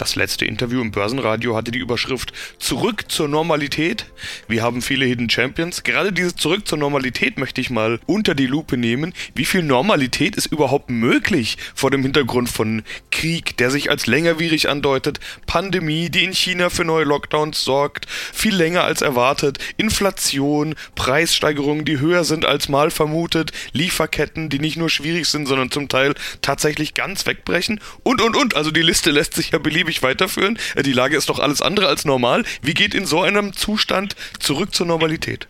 Das 0.00 0.16
letzte 0.16 0.46
Interview 0.46 0.80
im 0.80 0.92
Börsenradio 0.92 1.54
hatte 1.54 1.72
die 1.72 1.78
Überschrift 1.78 2.32
Zurück 2.58 3.12
zur 3.12 3.28
Normalität. 3.28 4.06
Wir 4.48 4.62
haben 4.62 4.80
viele 4.80 5.04
Hidden 5.04 5.28
Champions. 5.28 5.82
Gerade 5.82 6.10
dieses 6.10 6.36
Zurück 6.36 6.66
zur 6.66 6.78
Normalität 6.78 7.36
möchte 7.36 7.60
ich 7.60 7.68
mal 7.68 8.00
unter 8.06 8.34
die 8.34 8.46
Lupe 8.46 8.78
nehmen. 8.78 9.12
Wie 9.34 9.44
viel 9.44 9.62
Normalität 9.62 10.36
ist 10.36 10.46
überhaupt 10.46 10.88
möglich 10.88 11.58
vor 11.74 11.90
dem 11.90 12.00
Hintergrund 12.00 12.48
von 12.48 12.82
Krieg, 13.10 13.58
der 13.58 13.70
sich 13.70 13.90
als 13.90 14.06
längerwierig 14.06 14.70
andeutet, 14.70 15.20
Pandemie, 15.44 16.08
die 16.08 16.24
in 16.24 16.32
China 16.32 16.70
für 16.70 16.86
neue 16.86 17.04
Lockdowns 17.04 17.62
sorgt, 17.62 18.06
viel 18.08 18.54
länger 18.54 18.84
als 18.84 19.02
erwartet, 19.02 19.58
Inflation, 19.76 20.76
Preissteigerungen, 20.94 21.84
die 21.84 22.00
höher 22.00 22.24
sind 22.24 22.46
als 22.46 22.70
mal 22.70 22.90
vermutet, 22.90 23.52
Lieferketten, 23.74 24.48
die 24.48 24.60
nicht 24.60 24.78
nur 24.78 24.88
schwierig 24.88 25.26
sind, 25.26 25.44
sondern 25.44 25.70
zum 25.70 25.90
Teil 25.90 26.14
tatsächlich 26.40 26.94
ganz 26.94 27.26
wegbrechen 27.26 27.80
und 28.02 28.22
und 28.22 28.34
und. 28.34 28.56
Also 28.56 28.70
die 28.70 28.80
Liste 28.80 29.10
lässt 29.10 29.34
sich 29.34 29.50
ja 29.50 29.58
beliebig 29.58 29.89
beliebig 29.90 30.02
weiterführen. 30.02 30.58
Äh, 30.76 30.82
die 30.82 30.92
Lage 30.92 31.16
ist 31.16 31.28
doch 31.28 31.38
alles 31.38 31.62
andere 31.62 31.88
als 31.88 32.04
normal. 32.04 32.44
Wie 32.62 32.74
geht 32.74 32.94
in 32.94 33.06
so 33.06 33.22
einem 33.22 33.52
Zustand 33.52 34.14
zurück 34.38 34.74
zur 34.74 34.86
Normalität? 34.86 35.48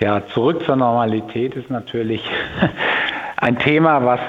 Ja, 0.00 0.22
zurück 0.32 0.62
zur 0.64 0.76
Normalität 0.76 1.54
ist 1.54 1.70
natürlich 1.70 2.22
ein 3.36 3.58
Thema, 3.58 4.04
was 4.04 4.20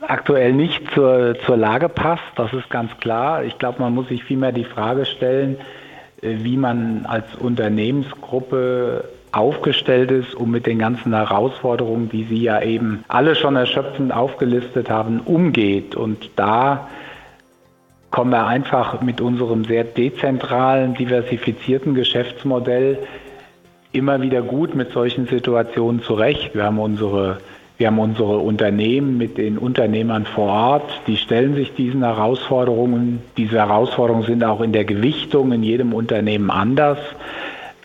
aktuell 0.00 0.52
nicht 0.52 0.82
zur, 0.94 1.36
zur 1.46 1.56
Lage 1.56 1.88
passt. 1.88 2.22
Das 2.36 2.52
ist 2.52 2.68
ganz 2.70 2.90
klar. 3.00 3.44
Ich 3.44 3.58
glaube, 3.58 3.80
man 3.80 3.94
muss 3.94 4.08
sich 4.08 4.24
vielmehr 4.24 4.52
die 4.52 4.64
Frage 4.64 5.06
stellen, 5.06 5.58
äh, 6.22 6.36
wie 6.42 6.56
man 6.56 7.06
als 7.06 7.26
Unternehmensgruppe 7.38 9.04
aufgestellt 9.32 10.10
ist, 10.10 10.34
um 10.34 10.50
mit 10.50 10.66
den 10.66 10.78
ganzen 10.78 11.14
Herausforderungen, 11.14 12.10
die 12.10 12.24
Sie 12.24 12.42
ja 12.42 12.60
eben 12.60 13.02
alle 13.08 13.34
schon 13.34 13.56
erschöpfend 13.56 14.12
aufgelistet 14.12 14.90
haben, 14.90 15.20
umgeht. 15.20 15.94
Und 15.94 16.28
da 16.36 16.88
kommen 18.12 18.30
wir 18.30 18.46
einfach 18.46 19.00
mit 19.00 19.20
unserem 19.20 19.64
sehr 19.64 19.84
dezentralen, 19.84 20.94
diversifizierten 20.94 21.94
Geschäftsmodell 21.94 22.98
immer 23.90 24.22
wieder 24.22 24.42
gut 24.42 24.74
mit 24.74 24.92
solchen 24.92 25.26
Situationen 25.26 26.02
zurecht. 26.02 26.54
Wir 26.54 26.64
haben 26.64 26.78
unsere 26.78 27.38
wir 27.78 27.88
haben 27.88 27.98
unsere 27.98 28.38
Unternehmen 28.38 29.18
mit 29.18 29.38
den 29.38 29.58
Unternehmern 29.58 30.24
vor 30.24 30.48
Ort, 30.48 31.00
die 31.08 31.16
stellen 31.16 31.56
sich 31.56 31.74
diesen 31.74 32.04
Herausforderungen. 32.04 33.22
Diese 33.36 33.56
Herausforderungen 33.56 34.24
sind 34.24 34.44
auch 34.44 34.60
in 34.60 34.72
der 34.72 34.84
Gewichtung 34.84 35.50
in 35.50 35.64
jedem 35.64 35.92
Unternehmen 35.92 36.50
anders. 36.50 36.98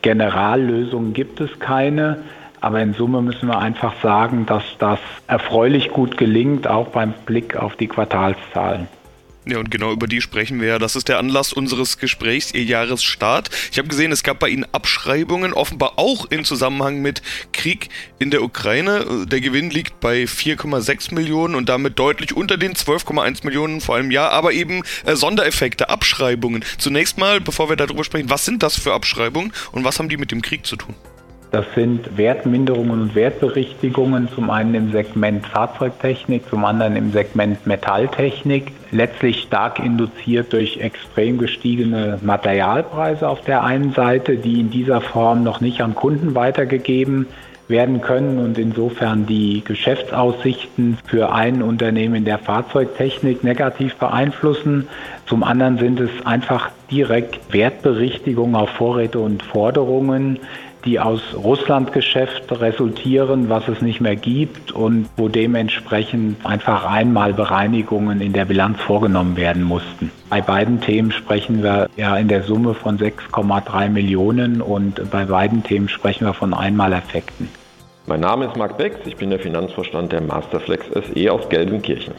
Generallösungen 0.03 1.13
gibt 1.13 1.41
es 1.41 1.57
keine. 1.60 2.19
Aber 2.62 2.81
in 2.81 2.93
Summe 2.93 3.22
müssen 3.22 3.48
wir 3.48 3.57
einfach 3.57 3.93
sagen, 4.03 4.46
dass 4.46 4.63
das 4.77 5.00
erfreulich 5.27 5.89
gut 5.89 6.17
gelingt, 6.17 6.67
auch 6.67 6.89
beim 6.89 7.13
Blick 7.25 7.55
auf 7.55 7.75
die 7.75 7.88
Quartalszahlen. 7.88 8.88
Ja, 9.49 9.59
und 9.59 9.71
genau 9.71 9.93
über 9.93 10.07
die 10.07 10.19
sprechen 10.19 10.59
wir 10.59 10.67
ja. 10.67 10.79
Das 10.79 10.95
ist 10.95 11.07
der 11.07 11.19
Anlass 11.19 11.53
unseres 11.53 11.97
Gesprächs, 11.97 12.53
Ihr 12.53 12.63
Jahresstart. 12.63 13.49
Ich 13.71 13.77
habe 13.77 13.87
gesehen, 13.87 14.11
es 14.11 14.23
gab 14.23 14.39
bei 14.39 14.49
Ihnen 14.49 14.65
Abschreibungen, 14.71 15.53
offenbar 15.53 15.93
auch 15.97 16.29
in 16.29 16.43
Zusammenhang 16.43 17.01
mit 17.01 17.21
Krieg 17.53 17.87
in 18.19 18.29
der 18.29 18.43
Ukraine. 18.43 19.25
Der 19.25 19.39
Gewinn 19.39 19.69
liegt 19.69 19.99
bei 20.01 20.23
4,6 20.23 21.13
Millionen 21.13 21.55
und 21.55 21.69
damit 21.69 21.97
deutlich 21.97 22.35
unter 22.35 22.57
den 22.57 22.73
12,1 22.73 23.45
Millionen 23.45 23.79
vor 23.79 23.95
einem 23.95 24.11
Jahr, 24.11 24.31
aber 24.31 24.51
eben 24.51 24.83
äh, 25.05 25.15
Sondereffekte, 25.15 25.89
Abschreibungen. 25.89 26.65
Zunächst 26.77 27.17
mal, 27.17 27.39
bevor 27.39 27.69
wir 27.69 27.77
darüber 27.77 28.03
sprechen, 28.03 28.29
was 28.29 28.43
sind 28.43 28.63
das 28.63 28.77
für 28.77 28.93
Abschreibungen 28.93 29.53
und 29.71 29.85
was 29.85 29.99
haben 29.99 30.09
die 30.09 30.17
mit 30.17 30.31
dem 30.31 30.41
Krieg 30.41 30.65
zu 30.65 30.75
tun? 30.75 30.95
Das 31.49 31.65
sind 31.75 32.17
Wertminderungen 32.17 33.01
und 33.01 33.15
Wertberichtigungen, 33.15 34.27
zum 34.35 34.49
einen 34.49 34.73
im 34.75 34.91
Segment 34.91 35.45
Fahrzeugtechnik, 35.45 36.43
zum 36.49 36.65
anderen 36.65 36.97
im 36.97 37.13
Segment 37.13 37.65
Metalltechnik, 37.65 38.73
letztlich 38.91 39.43
stark 39.43 39.79
induziert 39.79 40.51
durch 40.51 40.77
extrem 40.77 41.37
gestiegene 41.37 42.19
Materialpreise 42.21 43.29
auf 43.29 43.41
der 43.41 43.63
einen 43.63 43.93
Seite, 43.93 44.35
die 44.35 44.59
in 44.59 44.71
dieser 44.71 44.99
Form 44.99 45.43
noch 45.43 45.61
nicht 45.61 45.81
an 45.81 45.95
Kunden 45.95 46.35
weitergegeben 46.35 47.27
werden 47.69 48.01
können. 48.01 48.39
Und 48.39 48.57
insofern 48.57 49.25
die 49.25 49.63
Geschäftsaussichten 49.63 50.97
für 51.05 51.31
ein 51.31 51.61
Unternehmen 51.61 52.15
in 52.15 52.25
der 52.25 52.39
Fahrzeugtechnik 52.39 53.43
negativ 53.43 53.95
beeinflussen. 53.95 54.87
Zum 55.25 55.43
anderen 55.43 55.77
sind 55.77 55.99
es 55.99 56.25
einfach 56.25 56.71
direkt 56.91 57.53
Wertberichtigungen 57.53 58.55
auf 58.55 58.69
Vorräte 58.69 59.19
und 59.19 59.43
Forderungen, 59.43 60.39
die 60.88 61.01
aus 61.01 61.22
Russlandgeschäft 61.36 62.50
resultieren, 62.62 63.50
was 63.50 63.67
es 63.67 63.82
nicht 63.82 64.00
mehr 64.00 64.15
gibt 64.15 64.72
und 64.72 65.10
wo 65.17 65.27
dementsprechend 65.27 66.46
einfach 66.46 66.86
einmal 66.86 67.34
Bereinigungen 67.34 68.22
in 68.22 68.32
der 68.32 68.46
Bilanz 68.46 68.79
vorgenommen 68.79 69.36
werden 69.36 69.63
mussten. 69.63 70.12
Bei 70.29 70.39
beiden 70.39 70.79
Themen 70.79 71.12
sprechen 71.12 71.62
wir 71.62 71.89
ja 71.98 72.15
in 72.15 72.29
der 72.29 72.44
Summe 72.44 72.74
von 72.74 72.98
6,3 72.98 73.89
Millionen 73.89 74.62
und 74.62 75.12
bei 75.12 75.25
beiden 75.25 75.62
Themen 75.62 75.89
sprechen 75.89 76.25
wir 76.25 76.34
von 76.34 76.53
Einmaleffekten. 76.53 77.50
Mein 78.06 78.22
Name 78.22 78.46
ist 78.46 78.56
Marc 78.56 78.77
Becks, 78.77 79.06
ich 79.06 79.17
bin 79.17 79.29
der 79.29 79.39
Finanzvorstand 79.39 80.13
der 80.13 80.22
Masterflex 80.22 80.86
SE 80.94 81.34
aus 81.34 81.50
Gelsenkirchen. 81.50 82.13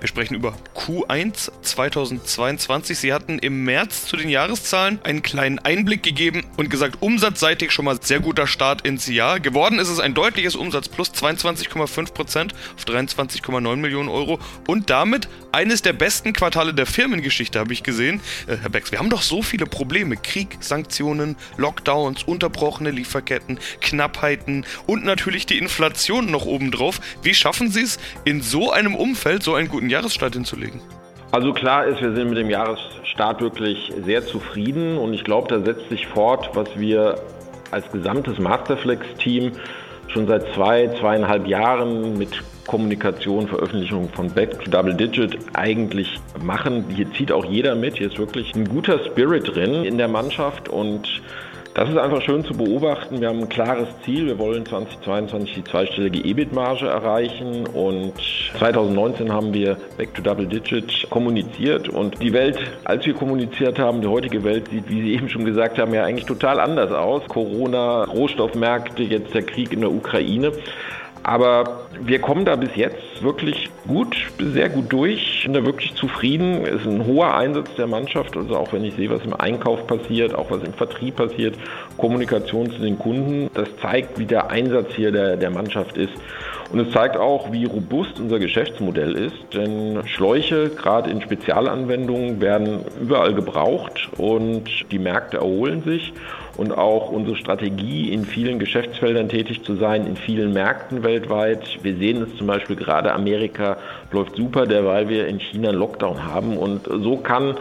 Wir 0.00 0.06
sprechen 0.06 0.34
über 0.34 0.54
Q1 0.76 1.50
2022. 1.60 2.96
Sie 2.98 3.12
hatten 3.12 3.40
im 3.40 3.64
März 3.64 4.06
zu 4.06 4.16
den 4.16 4.28
Jahreszahlen 4.28 5.00
einen 5.02 5.22
kleinen 5.22 5.58
Einblick 5.58 6.04
gegeben 6.04 6.44
und 6.56 6.70
gesagt, 6.70 6.98
umsatzseitig 7.00 7.72
schon 7.72 7.84
mal 7.84 8.00
sehr 8.00 8.20
guter 8.20 8.46
Start 8.46 8.86
ins 8.86 9.08
Jahr. 9.08 9.40
Geworden 9.40 9.80
ist 9.80 9.88
es 9.88 9.98
ein 9.98 10.14
deutliches 10.14 10.54
Umsatz 10.54 10.88
plus 10.88 11.10
22,5 11.10 12.12
Prozent 12.12 12.54
auf 12.76 12.84
23,9 12.84 13.76
Millionen 13.76 14.08
Euro 14.08 14.38
und 14.68 14.88
damit 14.88 15.28
eines 15.50 15.82
der 15.82 15.94
besten 15.94 16.32
Quartale 16.32 16.74
der 16.74 16.86
Firmengeschichte, 16.86 17.58
habe 17.58 17.72
ich 17.72 17.82
gesehen. 17.82 18.20
Äh, 18.46 18.58
Herr 18.58 18.70
Becks, 18.70 18.92
wir 18.92 19.00
haben 19.00 19.10
doch 19.10 19.22
so 19.22 19.42
viele 19.42 19.66
Probleme. 19.66 20.16
Krieg, 20.16 20.58
Sanktionen, 20.60 21.36
Lockdowns, 21.56 22.22
unterbrochene 22.22 22.92
Lieferketten, 22.92 23.58
Knappheiten 23.80 24.64
und 24.86 25.04
natürlich 25.04 25.46
die 25.46 25.58
Inflation 25.58 26.30
noch 26.30 26.46
obendrauf. 26.46 27.00
Wie 27.22 27.34
schaffen 27.34 27.70
Sie 27.72 27.82
es 27.82 27.98
in 28.24 28.42
so 28.42 28.70
einem 28.70 28.94
Umfeld 28.94 29.42
so 29.42 29.54
einen 29.54 29.68
guten 29.68 29.87
Jahresstart 29.88 30.34
hinzulegen? 30.34 30.80
Also 31.30 31.52
klar 31.52 31.86
ist, 31.86 32.00
wir 32.00 32.14
sind 32.14 32.30
mit 32.30 32.38
dem 32.38 32.48
Jahresstart 32.48 33.42
wirklich 33.42 33.92
sehr 34.04 34.26
zufrieden 34.26 34.96
und 34.96 35.12
ich 35.12 35.24
glaube, 35.24 35.48
da 35.48 35.62
setzt 35.62 35.88
sich 35.90 36.06
fort, 36.06 36.50
was 36.54 36.68
wir 36.76 37.20
als 37.70 37.90
gesamtes 37.92 38.38
Masterflex-Team 38.38 39.52
schon 40.08 40.26
seit 40.26 40.54
zwei, 40.54 40.88
zweieinhalb 40.98 41.46
Jahren 41.46 42.16
mit 42.16 42.42
Kommunikation, 42.66 43.48
Veröffentlichung 43.48 44.08
von 44.10 44.30
Back 44.30 44.62
to 44.62 44.70
Double 44.70 44.94
Digit 44.94 45.38
eigentlich 45.54 46.20
machen. 46.42 46.84
Hier 46.94 47.10
zieht 47.12 47.32
auch 47.32 47.44
jeder 47.44 47.74
mit. 47.74 47.96
Hier 47.98 48.08
ist 48.08 48.18
wirklich 48.18 48.54
ein 48.54 48.68
guter 48.68 49.04
Spirit 49.04 49.54
drin 49.54 49.84
in 49.84 49.98
der 49.98 50.08
Mannschaft 50.08 50.68
und 50.68 51.22
das 51.78 51.90
ist 51.90 51.96
einfach 51.96 52.20
schön 52.22 52.44
zu 52.44 52.54
beobachten. 52.54 53.20
Wir 53.20 53.28
haben 53.28 53.38
ein 53.38 53.48
klares 53.48 53.86
Ziel. 54.04 54.26
Wir 54.26 54.36
wollen 54.40 54.66
2022 54.66 55.54
die 55.54 55.62
zweistellige 55.62 56.24
EBIT-Marge 56.24 56.88
erreichen 56.88 57.68
und 57.68 58.14
2019 58.58 59.32
haben 59.32 59.54
wir 59.54 59.76
Back 59.96 60.12
to 60.12 60.20
Double 60.20 60.44
Digit 60.44 61.06
kommuniziert 61.08 61.88
und 61.88 62.20
die 62.20 62.32
Welt, 62.32 62.58
als 62.82 63.06
wir 63.06 63.14
kommuniziert 63.14 63.78
haben, 63.78 64.00
die 64.00 64.08
heutige 64.08 64.42
Welt 64.42 64.68
sieht, 64.70 64.88
wie 64.88 65.02
Sie 65.02 65.14
eben 65.14 65.28
schon 65.28 65.44
gesagt 65.44 65.78
haben, 65.78 65.94
ja 65.94 66.02
eigentlich 66.02 66.26
total 66.26 66.58
anders 66.58 66.90
aus. 66.90 67.22
Corona, 67.28 68.02
Rohstoffmärkte, 68.06 69.04
jetzt 69.04 69.32
der 69.32 69.42
Krieg 69.42 69.72
in 69.72 69.82
der 69.82 69.92
Ukraine. 69.92 70.50
Aber 71.28 71.82
wir 72.00 72.22
kommen 72.22 72.46
da 72.46 72.56
bis 72.56 72.74
jetzt 72.74 73.22
wirklich 73.22 73.68
gut, 73.86 74.16
sehr 74.38 74.70
gut 74.70 74.90
durch. 74.90 75.42
Bin 75.42 75.52
da 75.52 75.62
wirklich 75.62 75.94
zufrieden. 75.94 76.64
Es 76.64 76.80
ist 76.80 76.86
ein 76.86 77.04
hoher 77.04 77.34
Einsatz 77.34 77.68
der 77.76 77.86
Mannschaft. 77.86 78.34
Also 78.34 78.56
auch 78.56 78.72
wenn 78.72 78.82
ich 78.82 78.94
sehe, 78.94 79.10
was 79.10 79.22
im 79.26 79.34
Einkauf 79.34 79.86
passiert, 79.86 80.34
auch 80.34 80.50
was 80.50 80.62
im 80.62 80.72
Vertrieb 80.72 81.16
passiert, 81.16 81.54
Kommunikation 81.98 82.70
zu 82.70 82.78
den 82.78 82.98
Kunden. 82.98 83.50
Das 83.52 83.68
zeigt, 83.82 84.18
wie 84.18 84.24
der 84.24 84.50
Einsatz 84.50 84.94
hier 84.96 85.12
der, 85.12 85.36
der 85.36 85.50
Mannschaft 85.50 85.98
ist. 85.98 86.14
Und 86.72 86.80
es 86.80 86.92
zeigt 86.92 87.18
auch, 87.18 87.52
wie 87.52 87.66
robust 87.66 88.18
unser 88.18 88.38
Geschäftsmodell 88.38 89.14
ist, 89.14 89.54
denn 89.54 90.02
Schläuche, 90.06 90.70
gerade 90.70 91.10
in 91.10 91.20
Spezialanwendungen, 91.20 92.40
werden 92.40 92.84
überall 93.00 93.34
gebraucht 93.34 94.08
und 94.16 94.64
die 94.90 94.98
Märkte 94.98 95.38
erholen 95.38 95.82
sich. 95.82 96.12
Und 96.58 96.76
auch 96.76 97.10
unsere 97.10 97.36
Strategie, 97.36 98.12
in 98.12 98.24
vielen 98.24 98.58
Geschäftsfeldern 98.58 99.28
tätig 99.28 99.62
zu 99.62 99.76
sein, 99.76 100.06
in 100.06 100.16
vielen 100.16 100.52
Märkten 100.52 101.04
weltweit. 101.04 101.78
Wir 101.82 101.96
sehen 101.96 102.20
es 102.20 102.36
zum 102.36 102.48
Beispiel 102.48 102.74
gerade 102.74 103.12
Amerika 103.12 103.76
läuft 104.10 104.34
super, 104.36 104.66
derweil 104.66 105.08
wir 105.08 105.28
in 105.28 105.38
China 105.38 105.68
einen 105.68 105.78
Lockdown 105.78 106.24
haben. 106.24 106.56
Und 106.56 106.84
so 106.84 107.16
kann 107.16 107.56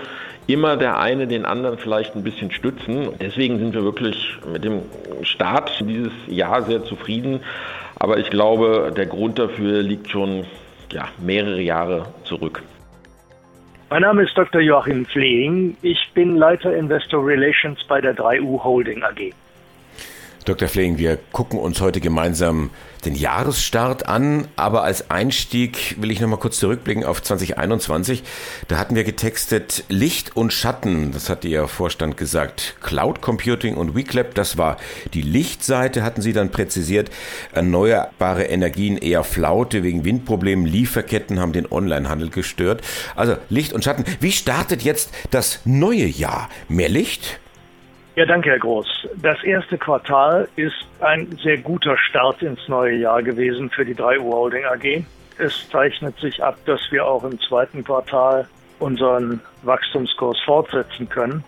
immer 0.48 0.78
der 0.78 1.00
eine 1.00 1.28
den 1.28 1.46
anderen 1.46 1.78
vielleicht 1.78 2.16
ein 2.16 2.24
bisschen 2.24 2.52
stützen. 2.52 3.10
Deswegen 3.22 3.60
sind 3.60 3.76
wir 3.76 3.84
wirklich 3.84 4.18
mit 4.52 4.64
dem 4.64 4.82
Start 5.22 5.72
dieses 5.80 6.12
Jahr 6.28 6.64
sehr 6.64 6.84
zufrieden. 6.84 7.42
Aber 7.98 8.18
ich 8.18 8.30
glaube, 8.30 8.92
der 8.98 9.06
Grund 9.06 9.38
dafür 9.38 9.84
liegt 9.84 10.10
schon 10.10 10.46
ja, 10.92 11.08
mehrere 11.24 11.62
Jahre 11.62 12.08
zurück. 12.24 12.64
Mein 13.90 14.02
Name 14.02 14.24
ist 14.24 14.38
Dr. 14.38 14.60
Joachim 14.60 15.06
Flehing. 15.06 15.78
Ich 15.82 16.12
bin 16.14 16.36
Leiter 16.36 16.76
Investor 16.76 17.26
Relations 17.26 17.82
bei 17.88 18.02
der 18.02 18.18
3U 18.18 18.62
Holding 18.62 19.02
AG. 19.02 19.34
Dr. 20.48 20.70
Flehing, 20.70 20.98
wir 20.98 21.20
gucken 21.34 21.60
uns 21.60 21.82
heute 21.82 22.00
gemeinsam 22.00 22.70
den 23.04 23.16
Jahresstart 23.16 24.08
an, 24.08 24.48
aber 24.56 24.84
als 24.84 25.12
Einstieg 25.12 25.98
will 26.00 26.10
ich 26.10 26.22
noch 26.22 26.30
mal 26.30 26.38
kurz 26.38 26.58
zurückblicken 26.58 27.04
auf 27.04 27.22
2021. 27.22 28.24
Da 28.70 28.78
hatten 28.78 28.96
wir 28.96 29.04
getextet 29.04 29.84
Licht 29.90 30.38
und 30.38 30.54
Schatten, 30.54 31.12
das 31.12 31.30
hat 31.30 31.44
Ihr 31.44 31.68
Vorstand 31.68 32.16
gesagt. 32.16 32.78
Cloud 32.82 33.20
Computing 33.22 33.76
und 33.76 33.94
WeClap, 33.94 34.36
das 34.36 34.58
war 34.58 34.78
die 35.14 35.22
Lichtseite, 35.22 36.02
hatten 36.02 36.22
Sie 36.22 36.32
dann 36.32 36.50
präzisiert. 36.50 37.10
Erneuerbare 37.52 38.46
Energien 38.46 38.98
eher 38.98 39.26
Flaute 39.26 39.84
wegen 39.84 40.06
Windproblemen, 40.06 40.66
Lieferketten 40.66 41.42
haben 41.42 41.52
den 41.52 41.70
Onlinehandel 41.70 42.30
gestört. 42.30 42.82
Also 43.18 43.36
Licht 43.50 43.74
und 43.74 43.84
Schatten. 43.84 44.06
Wie 44.22 44.32
startet 44.32 44.82
jetzt 44.82 45.10
das 45.30 45.60
neue 45.66 46.06
Jahr? 46.06 46.50
Mehr 46.70 46.90
Licht? 46.90 47.38
Ja, 48.18 48.26
danke, 48.26 48.50
Herr 48.50 48.58
Groß. 48.58 49.08
Das 49.22 49.44
erste 49.44 49.78
Quartal 49.78 50.48
ist 50.56 50.88
ein 51.02 51.38
sehr 51.44 51.60
guter 51.60 51.96
Start 52.00 52.42
ins 52.42 52.68
neue 52.68 52.96
Jahr 52.96 53.22
gewesen 53.22 53.70
für 53.70 53.86
die 53.86 53.94
3U 53.94 54.34
Holding 54.34 54.66
AG. 54.66 55.06
Es 55.38 55.70
zeichnet 55.70 56.18
sich 56.18 56.44
ab, 56.44 56.58
dass 56.66 56.82
wir 56.90 57.06
auch 57.06 57.24
im 57.24 57.40
zweiten 57.40 57.84
Quartal 57.84 58.48
unseren 58.80 59.40
Wachstumskurs 59.62 60.40
fortsetzen 60.46 61.08
können. 61.08 61.44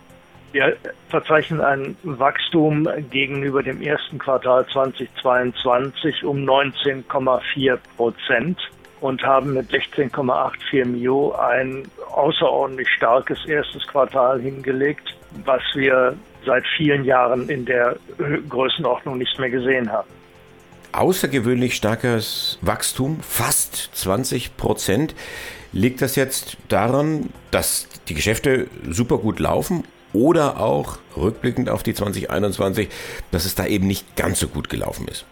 Wir 0.52 0.76
verzeichnen 1.08 1.60
ein 1.60 1.96
Wachstum 2.04 2.88
gegenüber 3.10 3.64
dem 3.64 3.82
ersten 3.82 4.18
Quartal 4.18 4.64
2022 4.68 6.22
um 6.22 6.36
19,4 6.48 7.78
Prozent 7.96 8.60
und 9.00 9.24
haben 9.24 9.54
mit 9.54 9.72
16,84 9.72 10.84
Mio 10.84 11.32
ein 11.32 11.82
außerordentlich 12.12 12.88
starkes 12.90 13.44
erstes 13.46 13.84
Quartal 13.88 14.40
hingelegt, 14.40 15.16
was 15.44 15.62
wir 15.74 16.14
seit 16.44 16.64
vielen 16.76 17.04
Jahren 17.04 17.48
in 17.48 17.64
der 17.64 17.96
Größenordnung 18.48 19.18
nicht 19.18 19.38
mehr 19.38 19.50
gesehen 19.50 19.90
haben. 19.90 20.08
Außergewöhnlich 20.92 21.76
starkes 21.76 22.58
Wachstum, 22.62 23.20
fast 23.20 23.90
20 23.94 24.56
Prozent. 24.56 25.14
Liegt 25.72 26.02
das 26.02 26.16
jetzt 26.16 26.56
daran, 26.68 27.30
dass 27.52 27.88
die 28.08 28.14
Geschäfte 28.14 28.66
super 28.88 29.18
gut 29.18 29.38
laufen 29.38 29.84
oder 30.12 30.58
auch 30.58 30.98
rückblickend 31.16 31.70
auf 31.70 31.84
die 31.84 31.94
2021, 31.94 32.88
dass 33.30 33.44
es 33.44 33.54
da 33.54 33.66
eben 33.66 33.86
nicht 33.86 34.16
ganz 34.16 34.40
so 34.40 34.48
gut 34.48 34.68
gelaufen 34.68 35.06
ist? 35.06 35.26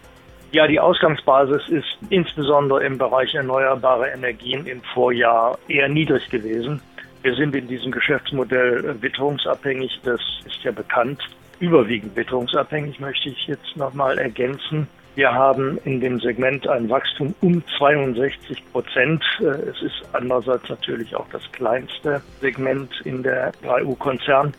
Ja, 0.51 0.65
die 0.65 0.79
Ausgangsbasis 0.79 1.67
ist 1.69 1.85
insbesondere 2.09 2.83
im 2.83 2.97
Bereich 2.97 3.35
erneuerbare 3.35 4.07
Energien 4.07 4.65
im 4.65 4.81
Vorjahr 4.81 5.59
eher 5.67 5.87
niedrig 5.89 6.27
gewesen. 6.29 6.81
Wir 7.21 7.35
sind 7.35 7.53
in 7.53 7.67
diesem 7.67 7.91
Geschäftsmodell 7.91 9.01
witterungsabhängig, 9.01 9.99
das 10.03 10.21
ist 10.45 10.63
ja 10.63 10.71
bekannt. 10.71 11.21
Überwiegend 11.59 12.15
witterungsabhängig 12.15 12.99
möchte 13.01 13.29
ich 13.29 13.47
jetzt 13.47 13.75
nochmal 13.75 14.17
ergänzen. 14.17 14.87
Wir 15.15 15.33
haben 15.33 15.77
in 15.83 15.99
dem 15.99 16.17
Segment 16.21 16.65
ein 16.67 16.89
Wachstum 16.89 17.35
um 17.41 17.61
62 17.77 18.63
Prozent. 18.71 19.21
Es 19.39 19.81
ist 19.81 20.01
andererseits 20.13 20.69
natürlich 20.69 21.13
auch 21.13 21.27
das 21.29 21.41
kleinste 21.51 22.21
Segment 22.39 22.89
in 23.03 23.21
der 23.23 23.51
3U-Konzern. 23.65 24.53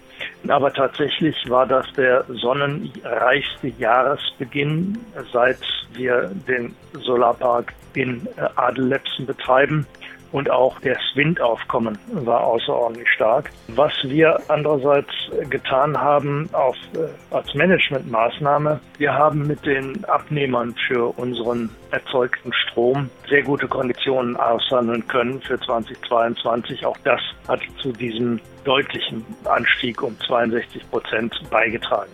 Aber 0.48 0.70
tatsächlich 0.70 1.34
war 1.48 1.66
das 1.66 1.90
der 1.94 2.24
sonnenreichste 2.28 3.68
Jahresbeginn, 3.78 4.98
seit 5.32 5.60
wir 5.94 6.30
den 6.46 6.76
Solarpark 6.92 7.72
in 7.94 8.28
Adellepsen 8.56 9.24
betreiben 9.24 9.86
und 10.32 10.50
auch 10.50 10.78
das 10.80 10.98
Windaufkommen 11.14 11.98
war 12.12 12.44
außerordentlich 12.44 13.08
stark. 13.10 13.50
Was 13.68 13.92
wir 14.04 14.38
andererseits 14.48 15.10
getan 15.48 15.98
haben 16.00 16.48
auf, 16.52 16.76
äh, 16.94 17.34
als 17.34 17.54
Managementmaßnahme, 17.54 18.80
wir 18.98 19.14
haben 19.14 19.46
mit 19.46 19.64
den 19.66 20.04
Abnehmern 20.04 20.74
für 20.86 21.18
unseren 21.18 21.70
erzeugten 21.90 22.52
Strom 22.52 23.10
sehr 23.28 23.42
gute 23.42 23.66
Konditionen 23.66 24.36
aushandeln 24.36 25.06
können 25.08 25.40
für 25.40 25.58
2022. 25.60 26.86
Auch 26.86 26.98
das 27.04 27.20
hat 27.48 27.60
zu 27.82 27.92
diesem 27.92 28.40
deutlichen 28.64 29.24
Anstieg 29.44 30.02
um 30.02 30.18
62 30.20 30.88
Prozent 30.90 31.34
beigetragen. 31.50 32.10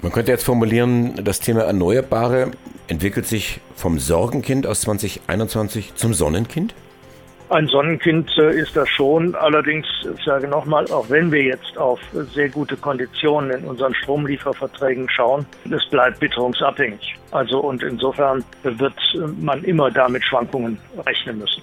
Man 0.00 0.12
könnte 0.12 0.30
jetzt 0.30 0.44
formulieren, 0.44 1.24
das 1.24 1.40
Thema 1.40 1.62
Erneuerbare 1.62 2.52
entwickelt 2.86 3.26
sich 3.26 3.60
vom 3.74 3.98
Sorgenkind 3.98 4.64
aus 4.64 4.82
2021 4.82 5.96
zum 5.96 6.14
Sonnenkind? 6.14 6.72
Ein 7.50 7.66
Sonnenkind 7.66 8.30
äh, 8.38 8.60
ist 8.60 8.76
das 8.76 8.88
schon. 8.90 9.34
Allerdings, 9.34 9.86
ich 10.16 10.24
sage 10.24 10.46
nochmal, 10.46 10.84
auch 10.92 11.08
wenn 11.08 11.32
wir 11.32 11.42
jetzt 11.42 11.76
auf 11.78 11.98
sehr 12.32 12.48
gute 12.48 12.76
Konditionen 12.76 13.50
in 13.50 13.64
unseren 13.64 13.94
Stromlieferverträgen 13.94 15.08
schauen, 15.10 15.46
es 15.70 15.84
bleibt 15.86 16.20
witterungsabhängig. 16.20 17.16
Also 17.30 17.58
und 17.60 17.82
insofern 17.82 18.44
wird 18.62 18.94
man 19.40 19.64
immer 19.64 19.90
damit 19.90 20.22
Schwankungen 20.24 20.78
rechnen 21.06 21.38
müssen. 21.38 21.62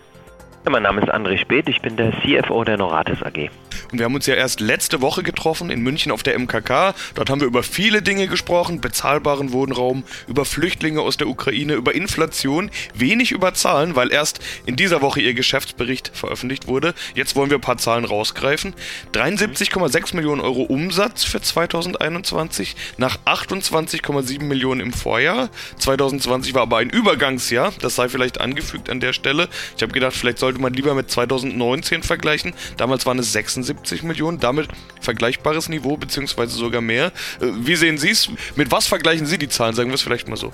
Mein 0.68 0.82
Name 0.82 1.02
ist 1.02 1.14
André 1.14 1.38
Speth, 1.38 1.70
ich 1.70 1.80
bin 1.82 1.96
der 1.96 2.12
CFO 2.22 2.64
der 2.64 2.78
Noratis 2.78 3.22
AG. 3.22 3.52
Und 3.92 4.00
wir 4.00 4.06
haben 4.06 4.16
uns 4.16 4.26
ja 4.26 4.34
erst 4.34 4.62
letzte 4.62 5.00
Woche 5.00 5.22
getroffen 5.22 5.70
in 5.70 5.82
München 5.82 6.12
auf 6.12 6.24
der 6.24 6.38
MKK. 6.40 6.96
Dort 7.14 7.30
haben 7.30 7.40
wir 7.40 7.48
über 7.48 7.62
viele 7.62 8.02
Dinge 8.02 8.28
gesprochen, 8.28 8.82
bezahlbaren 8.82 9.52
Wohnraum, 9.52 10.04
über 10.28 10.44
Flüchtlinge 10.44 11.02
aus 11.02 11.18
der 11.18 11.28
Ukraine, 11.28 11.74
über 11.76 11.94
Inflation, 11.94 12.72
wenig 12.96 13.32
über 13.32 13.54
Zahlen, 13.54 13.96
weil 13.96 14.12
erst 14.12 14.40
in 14.66 14.76
dieser 14.76 15.02
Woche 15.02 15.22
ihr 15.22 15.36
Geschäftsbericht 15.36 16.12
veröffentlicht 16.14 16.68
wurde. 16.68 16.96
Jetzt 17.14 17.36
wollen 17.36 17.52
wir 17.52 17.60
ein 17.60 17.62
paar 17.62 17.78
Zahlen 17.78 18.06
rausgreifen. 18.06 18.74
73,6 19.14 20.16
Millionen 20.16 20.42
Euro 20.42 20.64
Umsatz 20.64 21.24
für 21.24 21.42
2021 21.42 22.76
nach 22.98 23.20
28,7 23.26 24.44
Millionen 24.44 24.82
im 24.82 24.94
Vorjahr. 24.94 25.50
2020 25.78 26.56
war 26.56 26.64
aber 26.64 26.78
ein 26.78 26.90
Übergangsjahr, 26.90 27.72
das 27.82 27.96
sei 27.96 28.10
vielleicht 28.10 28.42
angefügt 28.42 28.90
an 28.90 29.00
der 29.00 29.14
Stelle. 29.14 29.48
Ich 29.78 29.84
habe 29.84 29.94
gedacht, 29.94 30.16
vielleicht 30.16 30.40
sollte 30.40 30.55
man 30.60 30.74
lieber 30.74 30.94
mit 30.94 31.10
2019 31.10 32.04
vergleichen. 32.04 32.54
Damals 32.78 33.06
waren 33.06 33.20
es 33.20 33.32
76 33.34 34.04
Millionen, 34.04 34.40
damit 34.40 34.68
vergleichbares 35.02 35.70
Niveau, 35.70 35.98
beziehungsweise 35.98 36.56
sogar 36.56 36.82
mehr. 36.82 37.08
Äh, 37.42 37.48
wie 37.60 37.76
sehen 37.76 37.98
Sie 37.98 38.12
es? 38.12 38.30
Mit 38.56 38.72
was 38.72 38.88
vergleichen 38.88 39.26
Sie 39.26 39.38
die 39.38 39.50
Zahlen? 39.50 39.76
Sagen 39.76 39.90
wir 39.90 39.96
es 39.96 40.02
vielleicht 40.02 40.28
mal 40.28 40.38
so. 40.38 40.52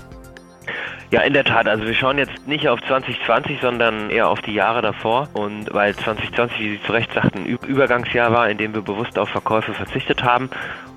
Ja, 1.12 1.20
in 1.20 1.34
der 1.34 1.44
Tat. 1.44 1.68
Also 1.68 1.84
wir 1.84 1.92
schauen 1.92 2.16
jetzt 2.16 2.46
nicht 2.46 2.66
auf 2.68 2.80
2020, 2.88 3.58
sondern 3.60 4.08
eher 4.08 4.28
auf 4.28 4.40
die 4.40 4.54
Jahre 4.54 4.80
davor. 4.80 5.28
Und 5.34 5.72
weil 5.74 5.94
2020, 5.94 6.58
wie 6.58 6.70
Sie 6.70 6.82
zu 6.82 6.92
Recht 6.92 7.12
sagten, 7.12 7.40
ein 7.40 7.46
Übergangsjahr 7.46 8.32
war, 8.32 8.48
in 8.48 8.56
dem 8.56 8.72
wir 8.72 8.80
bewusst 8.80 9.18
auf 9.18 9.28
Verkäufe 9.28 9.74
verzichtet 9.74 10.22
haben, 10.24 10.48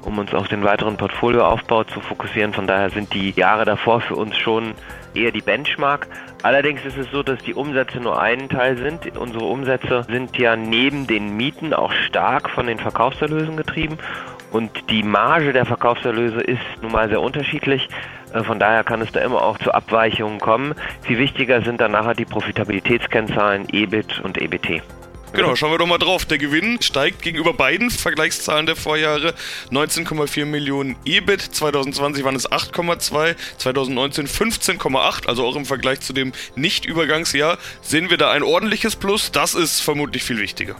um 0.03 0.17
uns 0.17 0.33
auf 0.33 0.47
den 0.47 0.63
weiteren 0.63 0.95
Portfolioaufbau 0.95 1.83
zu 1.83 1.99
fokussieren. 1.99 2.53
Von 2.53 2.65
daher 2.65 2.91
sind 2.91 3.13
die 3.13 3.31
Jahre 3.31 3.65
davor 3.65 3.99
für 3.99 4.15
uns 4.15 4.37
schon 4.37 4.73
eher 5.15 5.32
die 5.32 5.41
Benchmark. 5.41 6.08
Allerdings 6.43 6.86
ist 6.86 6.97
es 6.97 7.10
so, 7.12 7.23
dass 7.23 7.39
die 7.39 7.54
Umsätze 7.54 7.99
nur 7.99 8.21
ein 8.21 8.49
Teil 8.49 8.78
sind. 8.78 9.17
Unsere 9.17 9.45
Umsätze 9.45 10.06
sind 10.10 10.38
ja 10.38 10.56
neben 10.56 11.08
den 11.08 11.36
Mieten 11.36 11.73
auch 11.73 11.91
stark 11.91 12.49
von 12.49 12.67
den 12.67 12.80
Verkaufserlösen 12.80 13.58
getrieben. 13.58 13.97
Und 14.51 14.89
die 14.89 15.04
Marge 15.04 15.54
der 15.54 15.65
Verkaufserlöse 15.65 16.41
ist 16.41 16.62
nun 16.82 16.91
mal 16.91 17.10
sehr 17.10 17.21
unterschiedlich. 17.21 17.89
Äh, 18.34 18.43
von 18.43 18.60
daher 18.60 18.84
kann 18.84 19.01
es 19.01 19.12
da 19.12 19.21
immer 19.21 19.41
auch 19.41 19.58
zu 19.58 19.73
Abweichungen 19.73 20.39
kommen. 20.39 20.75
Viel 21.01 21.17
wichtiger 21.17 21.62
sind 21.62 21.82
dann 21.82 21.91
nachher 21.91 22.13
die 22.13 22.25
Profitabilitätskennzahlen 22.25 23.67
EBIT 23.71 24.21
und 24.21 24.41
EBT. 24.41 24.82
Genau, 25.35 25.53
schauen 25.55 25.71
wir 25.71 25.77
doch 25.77 25.85
mal 25.85 25.97
drauf. 25.97 26.23
Der 26.23 26.37
Gewinn 26.37 26.81
steigt 26.81 27.21
gegenüber 27.21 27.53
beiden 27.53 27.89
Vergleichszahlen 27.89 28.65
der 28.65 28.77
Vorjahre. 28.77 29.33
19,4 29.69 30.45
Millionen 30.45 30.95
EBIT, 31.03 31.41
2020 31.41 32.23
waren 32.23 32.35
es 32.35 32.49
8,2, 32.49 33.35
2019 33.57 34.27
15,8, 34.27 35.27
also 35.27 35.45
auch 35.45 35.57
im 35.57 35.65
Vergleich 35.65 35.99
zu 35.99 36.13
dem 36.13 36.31
Nicht-Übergangsjahr 36.55 37.57
sehen 37.81 38.09
wir 38.09 38.17
da 38.17 38.31
ein 38.31 38.43
ordentliches 38.43 38.95
Plus. 38.95 39.33
Das 39.33 39.55
ist 39.55 39.81
vermutlich 39.81 40.23
viel 40.23 40.39
wichtiger. 40.39 40.77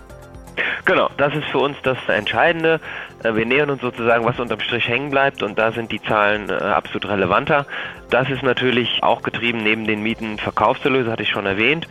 Genau, 0.86 1.10
das 1.18 1.34
ist 1.36 1.46
für 1.46 1.58
uns 1.58 1.76
das 1.84 1.98
Entscheidende. 2.08 2.80
Äh, 3.24 3.36
wir 3.36 3.46
nähern 3.46 3.72
uns 3.72 3.82
sozusagen, 3.82 4.24
was 4.24 4.40
unterm 4.40 4.60
Strich 4.60 4.88
hängen 4.88 5.10
bleibt 5.10 5.44
und 5.44 5.58
da 5.58 5.72
sind 5.72 5.92
die 5.92 6.02
Zahlen 6.02 6.50
äh, 6.50 6.54
absolut 6.54 7.10
relevanter. 7.10 7.66
Das 8.10 8.30
ist 8.30 8.44
natürlich 8.44 9.02
auch 9.02 9.24
getrieben 9.24 9.64
neben 9.64 9.86
den 9.86 10.04
Mieten 10.04 10.38
Verkaufserlöse, 10.38 11.12
hatte 11.12 11.24
ich 11.24 11.30
schon 11.30 11.46
erwähnt. 11.46 11.88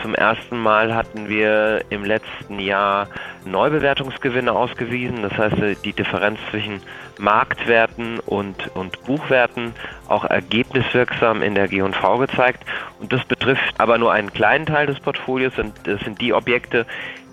Zum 0.00 0.14
ersten 0.14 0.58
Mal 0.58 0.94
hatten 0.94 1.28
wir 1.28 1.84
im 1.90 2.04
letzten 2.04 2.58
Jahr 2.58 3.08
Neubewertungsgewinne 3.44 4.52
ausgewiesen. 4.52 5.22
Das 5.22 5.32
heißt, 5.32 5.58
äh, 5.58 5.76
die 5.84 5.92
Differenz 5.92 6.38
zwischen 6.50 6.80
Marktwerten 7.18 8.18
und, 8.20 8.74
und 8.74 9.02
Buchwerten 9.04 9.74
auch 10.08 10.24
ergebniswirksam 10.24 11.42
in 11.42 11.54
der 11.54 11.68
G&V 11.68 12.18
gezeigt. 12.18 12.64
Und 13.00 13.12
das 13.12 13.24
betrifft 13.24 13.74
aber 13.78 13.98
nur 13.98 14.12
einen 14.12 14.32
kleinen 14.32 14.66
Teil 14.66 14.86
des 14.86 15.00
Portfolios. 15.00 15.58
Und 15.58 15.74
das 15.84 16.00
sind 16.00 16.20
die 16.20 16.32
Objekte, 16.32 16.86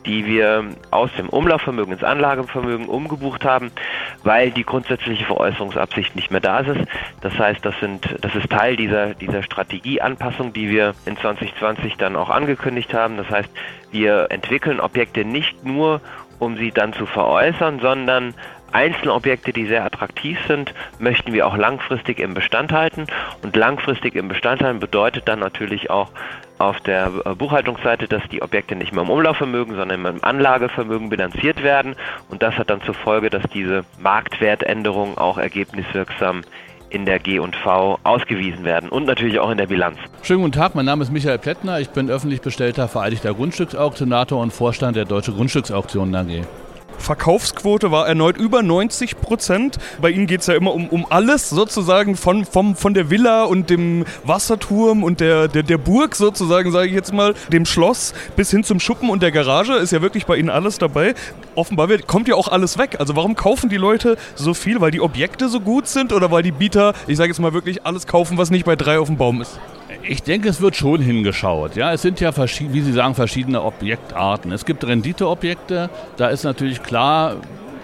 die 0.05 0.25
wir 0.25 0.63
aus 0.91 1.09
dem 1.17 1.29
Umlaufvermögen 1.29 1.93
ins 1.93 2.03
Anlagevermögen 2.03 2.87
umgebucht 2.87 3.45
haben, 3.45 3.71
weil 4.23 4.51
die 4.51 4.63
grundsätzliche 4.63 5.25
Veräußerungsabsicht 5.25 6.15
nicht 6.15 6.31
mehr 6.31 6.39
da 6.39 6.59
ist. 6.59 6.87
Das 7.21 7.37
heißt, 7.37 7.65
das 7.65 7.75
sind, 7.79 8.15
das 8.21 8.35
ist 8.35 8.49
Teil 8.49 8.75
dieser, 8.75 9.13
dieser 9.13 9.43
Strategieanpassung, 9.43 10.53
die 10.53 10.69
wir 10.69 10.93
in 11.05 11.17
2020 11.17 11.97
dann 11.97 12.15
auch 12.15 12.29
angekündigt 12.29 12.93
haben. 12.93 13.17
Das 13.17 13.29
heißt, 13.29 13.49
wir 13.91 14.27
entwickeln 14.29 14.79
Objekte 14.79 15.25
nicht 15.25 15.65
nur, 15.65 16.01
um 16.39 16.57
sie 16.57 16.71
dann 16.71 16.93
zu 16.93 17.05
veräußern, 17.05 17.79
sondern 17.79 18.33
einzelne 18.71 19.13
Objekte, 19.13 19.51
die 19.51 19.65
sehr 19.65 19.83
attraktiv 19.83 20.37
sind, 20.47 20.73
möchten 20.99 21.33
wir 21.33 21.47
auch 21.47 21.57
langfristig 21.57 22.19
im 22.19 22.33
Bestand 22.33 22.71
halten. 22.71 23.07
Und 23.43 23.55
langfristig 23.55 24.15
im 24.15 24.27
Bestand 24.27 24.61
halten 24.61 24.79
bedeutet 24.79 25.27
dann 25.27 25.39
natürlich 25.39 25.89
auch 25.89 26.11
auf 26.59 26.79
der 26.81 27.11
äh, 27.25 27.33
Buchhaltungsseite, 27.33 28.07
dass 28.07 28.21
die 28.31 28.41
Objekte 28.41 28.75
nicht 28.75 28.93
mehr 28.93 29.03
im 29.03 29.09
Umlaufvermögen, 29.09 29.75
sondern 29.75 30.05
im 30.05 30.23
Anlagevermögen 30.23 31.09
bilanziert 31.09 31.63
werden. 31.63 31.95
Und 32.29 32.43
das 32.43 32.55
hat 32.55 32.69
dann 32.69 32.81
zur 32.83 32.93
Folge, 32.93 33.29
dass 33.29 33.43
diese 33.53 33.83
Marktwertänderungen 33.99 35.17
auch 35.17 35.37
ergebniswirksam 35.37 36.41
in 36.89 37.05
der 37.05 37.19
G&V 37.19 37.99
ausgewiesen 38.03 38.63
werden 38.63 38.89
und 38.89 39.05
natürlich 39.05 39.39
auch 39.39 39.51
in 39.51 39.57
der 39.57 39.67
Bilanz. 39.67 39.97
Schönen 40.23 40.41
guten 40.41 40.53
Tag, 40.53 40.75
mein 40.75 40.85
Name 40.85 41.03
ist 41.03 41.11
Michael 41.11 41.37
Plättner. 41.37 41.79
Ich 41.79 41.89
bin 41.89 42.09
öffentlich 42.09 42.41
bestellter 42.41 42.87
vereidigter 42.87 43.33
Grundstücksauktionator 43.33 44.41
und 44.41 44.51
Vorstand 44.51 44.95
der 44.95 45.05
Deutsche 45.05 45.31
Grundstücksauktionen 45.31 46.15
AG. 46.15 46.45
Verkaufsquote 46.99 47.91
war 47.91 48.07
erneut 48.07 48.37
über 48.37 48.61
90 48.61 49.21
Prozent. 49.21 49.77
Bei 50.01 50.09
Ihnen 50.09 50.27
geht 50.27 50.41
es 50.41 50.47
ja 50.47 50.53
immer 50.53 50.73
um, 50.73 50.87
um 50.87 51.05
alles 51.09 51.49
sozusagen, 51.49 52.15
von, 52.15 52.45
vom, 52.45 52.75
von 52.75 52.93
der 52.93 53.09
Villa 53.09 53.43
und 53.43 53.69
dem 53.69 54.05
Wasserturm 54.23 55.03
und 55.03 55.19
der, 55.19 55.47
der, 55.47 55.63
der 55.63 55.77
Burg 55.77 56.15
sozusagen, 56.15 56.71
sage 56.71 56.87
ich 56.87 56.93
jetzt 56.93 57.13
mal, 57.13 57.33
dem 57.51 57.65
Schloss 57.65 58.13
bis 58.35 58.51
hin 58.51 58.63
zum 58.63 58.79
Schuppen 58.79 59.09
und 59.09 59.23
der 59.23 59.31
Garage 59.31 59.73
ist 59.73 59.91
ja 59.91 60.01
wirklich 60.01 60.25
bei 60.25 60.37
Ihnen 60.37 60.49
alles 60.49 60.77
dabei. 60.77 61.15
Offenbar 61.55 61.89
wird, 61.89 62.07
kommt 62.07 62.27
ja 62.27 62.35
auch 62.35 62.47
alles 62.47 62.77
weg. 62.77 62.97
Also 62.99 63.15
warum 63.15 63.35
kaufen 63.35 63.69
die 63.69 63.77
Leute 63.77 64.17
so 64.35 64.53
viel? 64.53 64.81
Weil 64.81 64.91
die 64.91 65.01
Objekte 65.01 65.49
so 65.49 65.59
gut 65.59 65.87
sind 65.87 66.13
oder 66.13 66.31
weil 66.31 66.43
die 66.43 66.51
Bieter, 66.51 66.93
ich 67.07 67.17
sage 67.17 67.29
jetzt 67.29 67.39
mal 67.39 67.53
wirklich, 67.53 67.85
alles 67.85 68.07
kaufen, 68.07 68.37
was 68.37 68.51
nicht 68.51 68.65
bei 68.65 68.75
drei 68.75 68.99
auf 68.99 69.07
dem 69.07 69.17
Baum 69.17 69.41
ist? 69.41 69.59
Ich 70.03 70.23
denke, 70.23 70.49
es 70.49 70.61
wird 70.61 70.75
schon 70.75 71.01
hingeschaut. 71.01 71.75
Ja, 71.75 71.91
es 71.93 72.01
sind 72.01 72.19
ja, 72.19 72.31
wie 72.35 72.81
Sie 72.81 72.93
sagen, 72.93 73.15
verschiedene 73.15 73.63
Objektarten. 73.63 74.51
Es 74.51 74.65
gibt 74.65 74.85
Renditeobjekte. 74.85 75.89
Da 76.15 76.29
ist 76.29 76.43
natürlich 76.43 76.81
klar, 76.89 77.35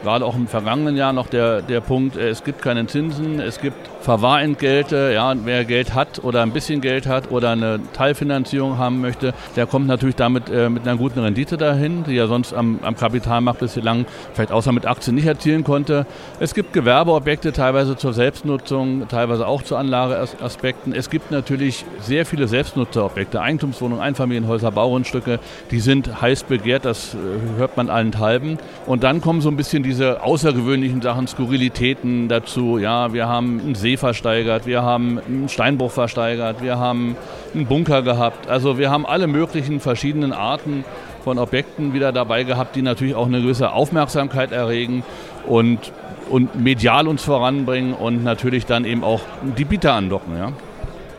gerade 0.01 0.25
auch 0.25 0.35
im 0.35 0.47
vergangenen 0.47 0.97
Jahr 0.97 1.13
noch 1.13 1.27
der, 1.27 1.61
der 1.61 1.79
Punkt, 1.79 2.17
es 2.17 2.43
gibt 2.43 2.63
keine 2.63 2.87
Zinsen, 2.87 3.39
es 3.39 3.61
gibt 3.61 3.77
Verwahrentgelte, 4.05 5.13
ja, 5.15 5.33
wer 5.45 5.65
Geld 5.65 5.95
hat 5.95 6.23
oder 6.23 6.43
ein 6.43 6.51
bisschen 6.51 6.79
Geld 6.79 7.07
hat 7.07 7.31
oder 7.31 7.49
eine 7.49 7.79
Teilfinanzierung 7.93 8.77
haben 8.77 9.01
möchte, 9.01 9.33
der 9.55 9.65
kommt 9.65 9.87
natürlich 9.87 10.15
damit 10.15 10.47
äh, 10.47 10.69
mit 10.69 10.87
einer 10.87 10.95
guten 10.95 11.21
Rendite 11.21 11.57
dahin, 11.57 12.03
die 12.03 12.15
er 12.15 12.27
sonst 12.27 12.53
am, 12.53 12.77
am 12.83 12.95
Kapitalmarkt 12.95 13.61
bislang 13.61 14.05
vielleicht 14.35 14.51
außer 14.51 14.71
mit 14.73 14.85
Aktien 14.85 15.15
nicht 15.15 15.25
erzielen 15.25 15.63
konnte. 15.63 16.05
Es 16.39 16.53
gibt 16.53 16.71
Gewerbeobjekte 16.71 17.51
teilweise 17.51 17.97
zur 17.97 18.13
Selbstnutzung, 18.13 19.07
teilweise 19.07 19.47
auch 19.47 19.63
zu 19.63 19.75
Anlageaspekten. 19.75 20.93
Es 20.93 21.09
gibt 21.09 21.31
natürlich 21.31 21.83
sehr 21.99 22.27
viele 22.27 22.47
Selbstnutzerobjekte, 22.47 23.41
Eigentumswohnungen, 23.41 24.03
Einfamilienhäuser, 24.03 24.69
Baugrundstücke, 24.69 25.39
die 25.71 25.79
sind 25.79 26.21
heiß 26.21 26.43
begehrt, 26.43 26.85
das 26.85 27.15
äh, 27.15 27.57
hört 27.57 27.75
man 27.75 27.89
allenthalben. 27.89 28.59
Und 28.85 29.03
dann 29.03 29.19
kommen 29.19 29.41
so 29.41 29.49
ein 29.49 29.57
bisschen 29.57 29.81
diese 29.81 30.21
außergewöhnlichen 30.21 31.01
Sachen, 31.01 31.25
Skurrilitäten 31.25 32.27
dazu. 32.27 32.77
Ja, 32.77 33.11
wir 33.11 33.27
haben 33.27 33.59
einen 33.59 33.73
See 33.73 33.94
versteigert, 33.97 34.65
wir 34.65 34.83
haben 34.83 35.19
einen 35.19 35.49
Steinbruch 35.49 35.91
versteigert, 35.91 36.61
wir 36.61 36.77
haben 36.77 37.15
einen 37.53 37.65
Bunker 37.65 38.01
gehabt. 38.01 38.49
Also 38.49 38.77
wir 38.77 38.89
haben 38.91 39.05
alle 39.05 39.27
möglichen 39.27 39.79
verschiedenen 39.79 40.33
Arten 40.33 40.83
von 41.23 41.39
Objekten 41.39 41.93
wieder 41.93 42.11
dabei 42.11 42.43
gehabt, 42.43 42.75
die 42.75 42.81
natürlich 42.81 43.15
auch 43.15 43.25
eine 43.25 43.41
gewisse 43.41 43.71
Aufmerksamkeit 43.71 44.51
erregen 44.51 45.03
und, 45.47 45.91
und 46.29 46.55
medial 46.61 47.07
uns 47.07 47.23
voranbringen 47.23 47.93
und 47.93 48.23
natürlich 48.23 48.65
dann 48.65 48.85
eben 48.85 49.03
auch 49.03 49.21
die 49.57 49.65
Bieter 49.65 49.93
andocken. 49.93 50.37
Ja. 50.37 50.51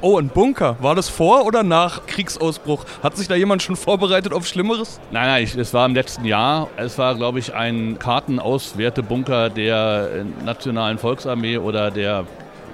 Oh, 0.02 0.18
ein 0.18 0.28
Bunker. 0.28 0.76
War 0.80 0.94
das 0.94 1.08
vor 1.08 1.46
oder 1.46 1.62
nach 1.62 2.06
Kriegsausbruch? 2.06 2.84
Hat 3.02 3.16
sich 3.16 3.28
da 3.28 3.34
jemand 3.34 3.62
schon 3.62 3.76
vorbereitet 3.76 4.32
auf 4.32 4.46
Schlimmeres? 4.46 5.00
Nein, 5.10 5.26
nein, 5.26 5.48
es 5.58 5.74
war 5.74 5.86
im 5.86 5.94
letzten 5.94 6.24
Jahr. 6.24 6.68
Es 6.76 6.98
war, 6.98 7.14
glaube 7.14 7.38
ich, 7.38 7.54
ein 7.54 7.98
Kartenauswertebunker 7.98 9.50
der 9.50 10.26
Nationalen 10.44 10.98
Volksarmee 10.98 11.56
oder 11.58 11.90
der 11.90 12.26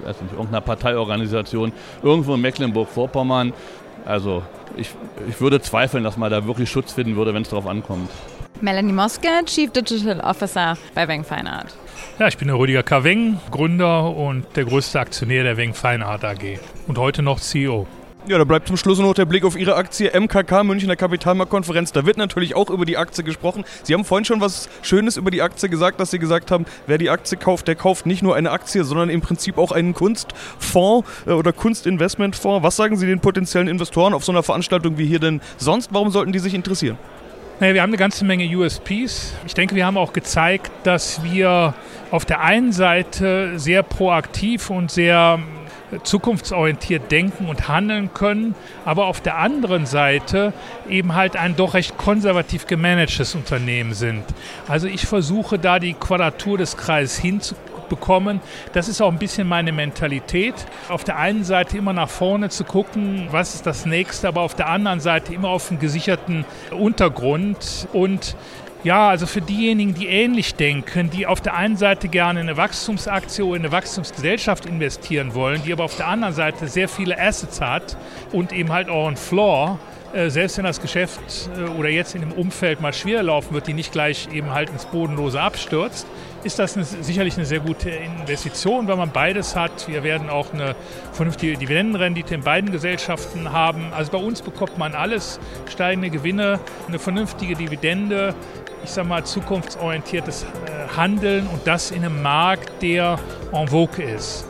weiß 0.05 0.21
nicht, 0.21 0.33
irgendeiner 0.33 0.61
Parteiorganisation 0.61 1.71
irgendwo 2.01 2.35
in 2.35 2.41
Mecklenburg-Vorpommern. 2.41 3.53
Also 4.05 4.43
ich, 4.77 4.89
ich 5.29 5.39
würde 5.39 5.61
zweifeln, 5.61 6.03
dass 6.03 6.17
man 6.17 6.31
da 6.31 6.45
wirklich 6.45 6.69
Schutz 6.69 6.93
finden 6.93 7.15
würde, 7.15 7.33
wenn 7.33 7.43
es 7.43 7.49
darauf 7.49 7.67
ankommt. 7.67 8.09
Melanie 8.61 8.93
Moske, 8.93 9.27
Chief 9.45 9.71
Digital 9.71 10.19
Officer 10.21 10.77
bei 10.93 11.07
Weng 11.07 11.23
Fine 11.23 11.51
Art. 11.51 11.75
Ja, 12.19 12.27
ich 12.27 12.37
bin 12.37 12.47
der 12.47 12.57
Rüdiger 12.57 12.83
K. 12.83 13.03
Weng, 13.03 13.39
Gründer 13.49 14.15
und 14.15 14.45
der 14.55 14.65
größte 14.65 14.99
Aktionär 14.99 15.43
der 15.43 15.57
Weng 15.57 15.73
Fine 15.73 16.05
Art 16.05 16.23
AG 16.23 16.59
und 16.87 16.97
heute 16.97 17.23
noch 17.23 17.39
CEO. 17.39 17.87
Ja, 18.25 18.37
da 18.37 18.45
bleibt 18.45 18.69
zum 18.69 18.77
Schluss 18.77 18.99
noch 18.99 19.13
der 19.13 19.25
Blick 19.25 19.43
auf 19.43 19.57
Ihre 19.57 19.75
Aktie 19.75 20.09
MKK 20.17 20.63
Münchner 20.63 20.95
Kapitalmarktkonferenz. 20.95 21.91
Da 21.91 22.05
wird 22.05 22.15
natürlich 22.15 22.55
auch 22.55 22.69
über 22.69 22.85
die 22.85 22.95
Aktie 22.95 23.21
gesprochen. 23.21 23.65
Sie 23.83 23.93
haben 23.93 24.05
vorhin 24.05 24.23
schon 24.23 24.39
was 24.39 24.69
Schönes 24.81 25.17
über 25.17 25.29
die 25.29 25.41
Aktie 25.41 25.67
gesagt, 25.67 25.99
dass 25.99 26.11
Sie 26.11 26.19
gesagt 26.19 26.49
haben, 26.49 26.65
wer 26.87 26.97
die 26.97 27.09
Aktie 27.09 27.37
kauft, 27.37 27.67
der 27.67 27.75
kauft 27.75 28.05
nicht 28.05 28.23
nur 28.23 28.37
eine 28.37 28.51
Aktie, 28.51 28.85
sondern 28.85 29.09
im 29.09 29.19
Prinzip 29.19 29.57
auch 29.57 29.73
einen 29.73 29.93
Kunstfonds 29.93 31.05
äh, 31.25 31.31
oder 31.31 31.51
Kunstinvestmentfonds. 31.51 32.63
Was 32.63 32.77
sagen 32.77 32.95
Sie 32.95 33.07
den 33.07 33.19
potenziellen 33.19 33.67
Investoren 33.67 34.13
auf 34.13 34.23
so 34.23 34.31
einer 34.31 34.41
Veranstaltung 34.43 34.97
wie 34.97 35.05
hier 35.05 35.19
denn 35.19 35.41
sonst? 35.57 35.93
Warum 35.93 36.09
sollten 36.09 36.31
die 36.31 36.39
sich 36.39 36.53
interessieren? 36.53 36.97
Naja, 37.59 37.73
wir 37.73 37.81
haben 37.81 37.89
eine 37.89 37.97
ganze 37.97 38.23
Menge 38.23 38.45
USPs. 38.57 39.33
Ich 39.45 39.53
denke, 39.53 39.75
wir 39.75 39.85
haben 39.85 39.97
auch 39.97 40.13
gezeigt, 40.13 40.71
dass 40.83 41.21
wir 41.25 41.73
auf 42.09 42.23
der 42.23 42.39
einen 42.39 42.71
Seite 42.71 43.59
sehr 43.59 43.83
proaktiv 43.83 44.69
und 44.69 44.91
sehr 44.91 45.39
zukunftsorientiert 46.03 47.11
denken 47.11 47.47
und 47.47 47.67
handeln 47.67 48.13
können, 48.13 48.55
aber 48.85 49.05
auf 49.05 49.21
der 49.21 49.37
anderen 49.37 49.85
Seite 49.85 50.53
eben 50.89 51.15
halt 51.15 51.35
ein 51.35 51.55
doch 51.55 51.73
recht 51.73 51.97
konservativ 51.97 52.67
gemanagtes 52.67 53.35
Unternehmen 53.35 53.93
sind. 53.93 54.23
Also 54.67 54.87
ich 54.87 55.05
versuche 55.05 55.59
da 55.59 55.79
die 55.79 55.93
Quadratur 55.93 56.57
des 56.57 56.77
Kreises 56.77 57.17
hinzubekommen. 57.17 58.41
Das 58.73 58.87
ist 58.87 59.01
auch 59.01 59.11
ein 59.11 59.19
bisschen 59.19 59.47
meine 59.47 59.71
Mentalität. 59.71 60.55
Auf 60.89 61.03
der 61.03 61.17
einen 61.17 61.43
Seite 61.43 61.77
immer 61.77 61.93
nach 61.93 62.09
vorne 62.09 62.49
zu 62.49 62.63
gucken, 62.63 63.27
was 63.31 63.55
ist 63.55 63.65
das 63.65 63.85
nächste, 63.85 64.27
aber 64.27 64.41
auf 64.41 64.55
der 64.55 64.69
anderen 64.69 64.99
Seite 64.99 65.33
immer 65.33 65.49
auf 65.49 65.69
einen 65.69 65.79
gesicherten 65.79 66.45
Untergrund 66.71 67.87
und 67.93 68.35
ja, 68.83 69.09
also 69.09 69.25
für 69.25 69.41
diejenigen, 69.41 69.93
die 69.93 70.07
ähnlich 70.07 70.55
denken, 70.55 71.09
die 71.09 71.25
auf 71.25 71.39
der 71.39 71.55
einen 71.55 71.77
Seite 71.77 72.09
gerne 72.09 72.41
in 72.41 72.47
eine 72.47 72.57
Wachstumsaktie 72.57 73.43
oder 73.43 73.57
in 73.57 73.61
eine 73.63 73.71
Wachstumsgesellschaft 73.71 74.65
investieren 74.65 75.33
wollen, 75.33 75.63
die 75.63 75.71
aber 75.71 75.85
auf 75.85 75.95
der 75.95 76.07
anderen 76.07 76.33
Seite 76.33 76.67
sehr 76.67 76.89
viele 76.89 77.17
Assets 77.19 77.61
hat 77.61 77.97
und 78.31 78.51
eben 78.51 78.71
halt 78.71 78.89
auch 78.89 79.07
einen 79.07 79.15
Floor, 79.15 79.79
äh, 80.13 80.29
selbst 80.29 80.57
wenn 80.57 80.65
das 80.65 80.79
Geschäft 80.79 81.49
äh, 81.57 81.69
oder 81.71 81.89
jetzt 81.89 82.13
in 82.13 82.21
dem 82.21 82.33
Umfeld 82.33 82.81
mal 82.81 82.93
schwer 82.93 83.23
laufen 83.23 83.53
wird, 83.53 83.67
die 83.67 83.73
nicht 83.73 83.91
gleich 83.91 84.27
eben 84.31 84.53
halt 84.53 84.69
ins 84.69 84.85
Bodenlose 84.85 85.41
abstürzt, 85.41 86.05
ist 86.43 86.59
das 86.59 86.75
eine, 86.75 86.85
sicherlich 86.85 87.35
eine 87.35 87.45
sehr 87.45 87.61
gute 87.61 87.89
Investition, 87.89 88.87
weil 88.87 88.97
man 88.97 89.11
beides 89.11 89.55
hat. 89.55 89.87
Wir 89.87 90.03
werden 90.03 90.29
auch 90.29 90.53
eine 90.53 90.75
vernünftige 91.13 91.57
Dividendenrendite 91.57 92.35
in 92.35 92.41
beiden 92.41 92.71
Gesellschaften 92.71 93.53
haben. 93.53 93.91
Also 93.93 94.11
bei 94.11 94.17
uns 94.19 94.41
bekommt 94.41 94.77
man 94.77 94.93
alles, 94.93 95.39
steigende 95.71 96.09
Gewinne, 96.09 96.59
eine 96.87 96.99
vernünftige 96.99 97.55
Dividende, 97.55 98.35
ich 98.83 98.89
sage 98.89 99.07
mal, 99.07 99.23
zukunftsorientiertes 99.23 100.43
äh, 100.43 100.95
Handeln 100.95 101.47
und 101.47 101.65
das 101.65 101.91
in 101.91 102.03
einem 102.03 102.21
Markt, 102.21 102.81
der 102.81 103.17
en 103.51 103.67
vogue 103.67 104.03
ist. 104.03 104.45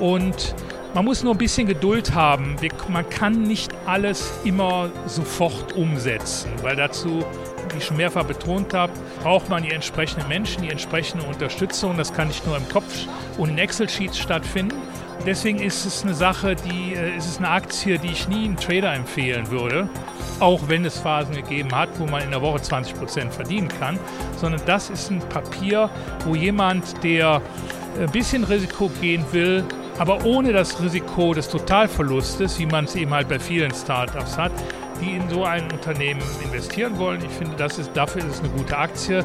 Und 0.00 0.54
man 0.94 1.04
muss 1.04 1.22
nur 1.22 1.34
ein 1.34 1.38
bisschen 1.38 1.66
Geduld 1.66 2.14
haben. 2.14 2.56
Man 2.88 3.08
kann 3.08 3.42
nicht 3.42 3.70
alles 3.86 4.32
immer 4.44 4.90
sofort 5.06 5.74
umsetzen, 5.74 6.50
weil 6.62 6.74
dazu, 6.74 7.24
wie 7.70 7.78
ich 7.78 7.84
schon 7.84 7.96
mehrfach 7.96 8.24
betont 8.24 8.72
habe, 8.74 8.92
braucht 9.22 9.48
man 9.48 9.62
die 9.62 9.72
entsprechenden 9.72 10.26
Menschen, 10.28 10.62
die 10.62 10.70
entsprechende 10.70 11.26
Unterstützung. 11.26 11.96
Das 11.96 12.12
kann 12.12 12.28
nicht 12.28 12.46
nur 12.46 12.56
im 12.56 12.68
Kopf 12.68 13.06
und 13.36 13.50
in 13.50 13.58
Excel-Sheets 13.58 14.18
stattfinden. 14.18 14.76
Deswegen 15.24 15.60
ist 15.60 15.86
es 15.86 16.02
eine 16.04 16.14
Sache, 16.14 16.56
die, 16.56 16.94
äh, 16.94 17.16
ist 17.16 17.26
es 17.26 17.38
eine 17.38 17.48
Aktie, 17.48 17.98
die 17.98 18.08
ich 18.08 18.28
nie 18.28 18.44
einem 18.44 18.56
Trader 18.56 18.92
empfehlen 18.92 19.50
würde 19.50 19.88
auch 20.40 20.68
wenn 20.68 20.84
es 20.84 20.98
Phasen 20.98 21.34
gegeben 21.34 21.74
hat, 21.74 21.88
wo 21.98 22.06
man 22.06 22.22
in 22.22 22.30
der 22.30 22.42
Woche 22.42 22.60
20 22.60 22.94
Prozent 22.94 23.32
verdienen 23.32 23.68
kann, 23.68 23.98
sondern 24.36 24.60
das 24.66 24.90
ist 24.90 25.10
ein 25.10 25.20
Papier, 25.20 25.90
wo 26.24 26.34
jemand, 26.34 27.02
der 27.02 27.40
ein 27.98 28.10
bisschen 28.10 28.44
Risiko 28.44 28.90
gehen 29.00 29.24
will, 29.32 29.64
aber 29.98 30.24
ohne 30.24 30.52
das 30.52 30.80
Risiko 30.82 31.32
des 31.32 31.48
Totalverlustes, 31.48 32.58
wie 32.58 32.66
man 32.66 32.84
es 32.84 32.94
eben 32.94 33.12
halt 33.14 33.28
bei 33.28 33.38
vielen 33.38 33.72
Startups 33.72 34.36
hat, 34.36 34.52
die 35.00 35.16
in 35.16 35.28
so 35.30 35.44
ein 35.44 35.70
Unternehmen 35.72 36.20
investieren 36.42 36.98
wollen. 36.98 37.22
Ich 37.24 37.32
finde, 37.32 37.56
das 37.56 37.78
ist, 37.78 37.90
dafür 37.94 38.22
ist 38.22 38.34
es 38.34 38.40
eine 38.40 38.50
gute 38.50 38.76
Aktie. 38.76 39.24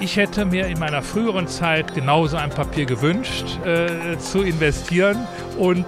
Ich 0.00 0.16
hätte 0.16 0.44
mir 0.44 0.66
in 0.66 0.78
meiner 0.78 1.02
früheren 1.02 1.46
Zeit 1.46 1.94
genauso 1.94 2.36
ein 2.36 2.50
Papier 2.50 2.84
gewünscht, 2.84 3.58
äh, 3.64 4.18
zu 4.18 4.42
investieren. 4.42 5.26
Und 5.58 5.86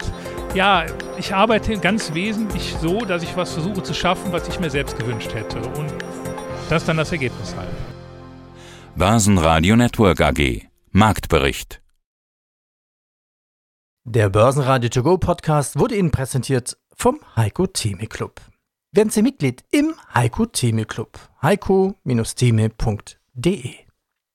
ja, 0.54 0.86
ich 1.18 1.34
arbeite 1.34 1.76
ganz 1.78 2.14
wesentlich 2.14 2.76
so, 2.80 3.04
dass 3.04 3.22
ich 3.22 3.36
was 3.36 3.52
versuche 3.52 3.82
zu 3.82 3.92
schaffen, 3.94 4.32
was 4.32 4.48
ich 4.48 4.60
mir 4.60 4.70
selbst 4.70 4.98
gewünscht 4.98 5.34
hätte. 5.34 5.58
Und 5.58 5.92
das 6.68 6.84
dann 6.84 6.96
das 6.96 7.12
Ergebnis 7.12 7.54
halt. 7.56 7.68
Börsenradio 8.94 9.76
Network 9.76 10.20
AG 10.20 10.68
Marktbericht. 10.92 11.82
Der 14.04 14.30
Börsenradio 14.30 14.88
To 14.88 15.02
Go 15.02 15.18
Podcast 15.18 15.78
wurde 15.78 15.96
Ihnen 15.96 16.12
präsentiert 16.12 16.78
vom 16.94 17.18
Heiko 17.34 17.66
Theme 17.66 18.06
Club. 18.06 18.40
Werden 18.92 19.10
Sie 19.10 19.20
Mitglied 19.20 19.64
im 19.72 19.94
Heiko 20.14 20.46
Theme 20.46 20.86
Club. 20.86 21.18
heiko-theme.de 21.42 23.85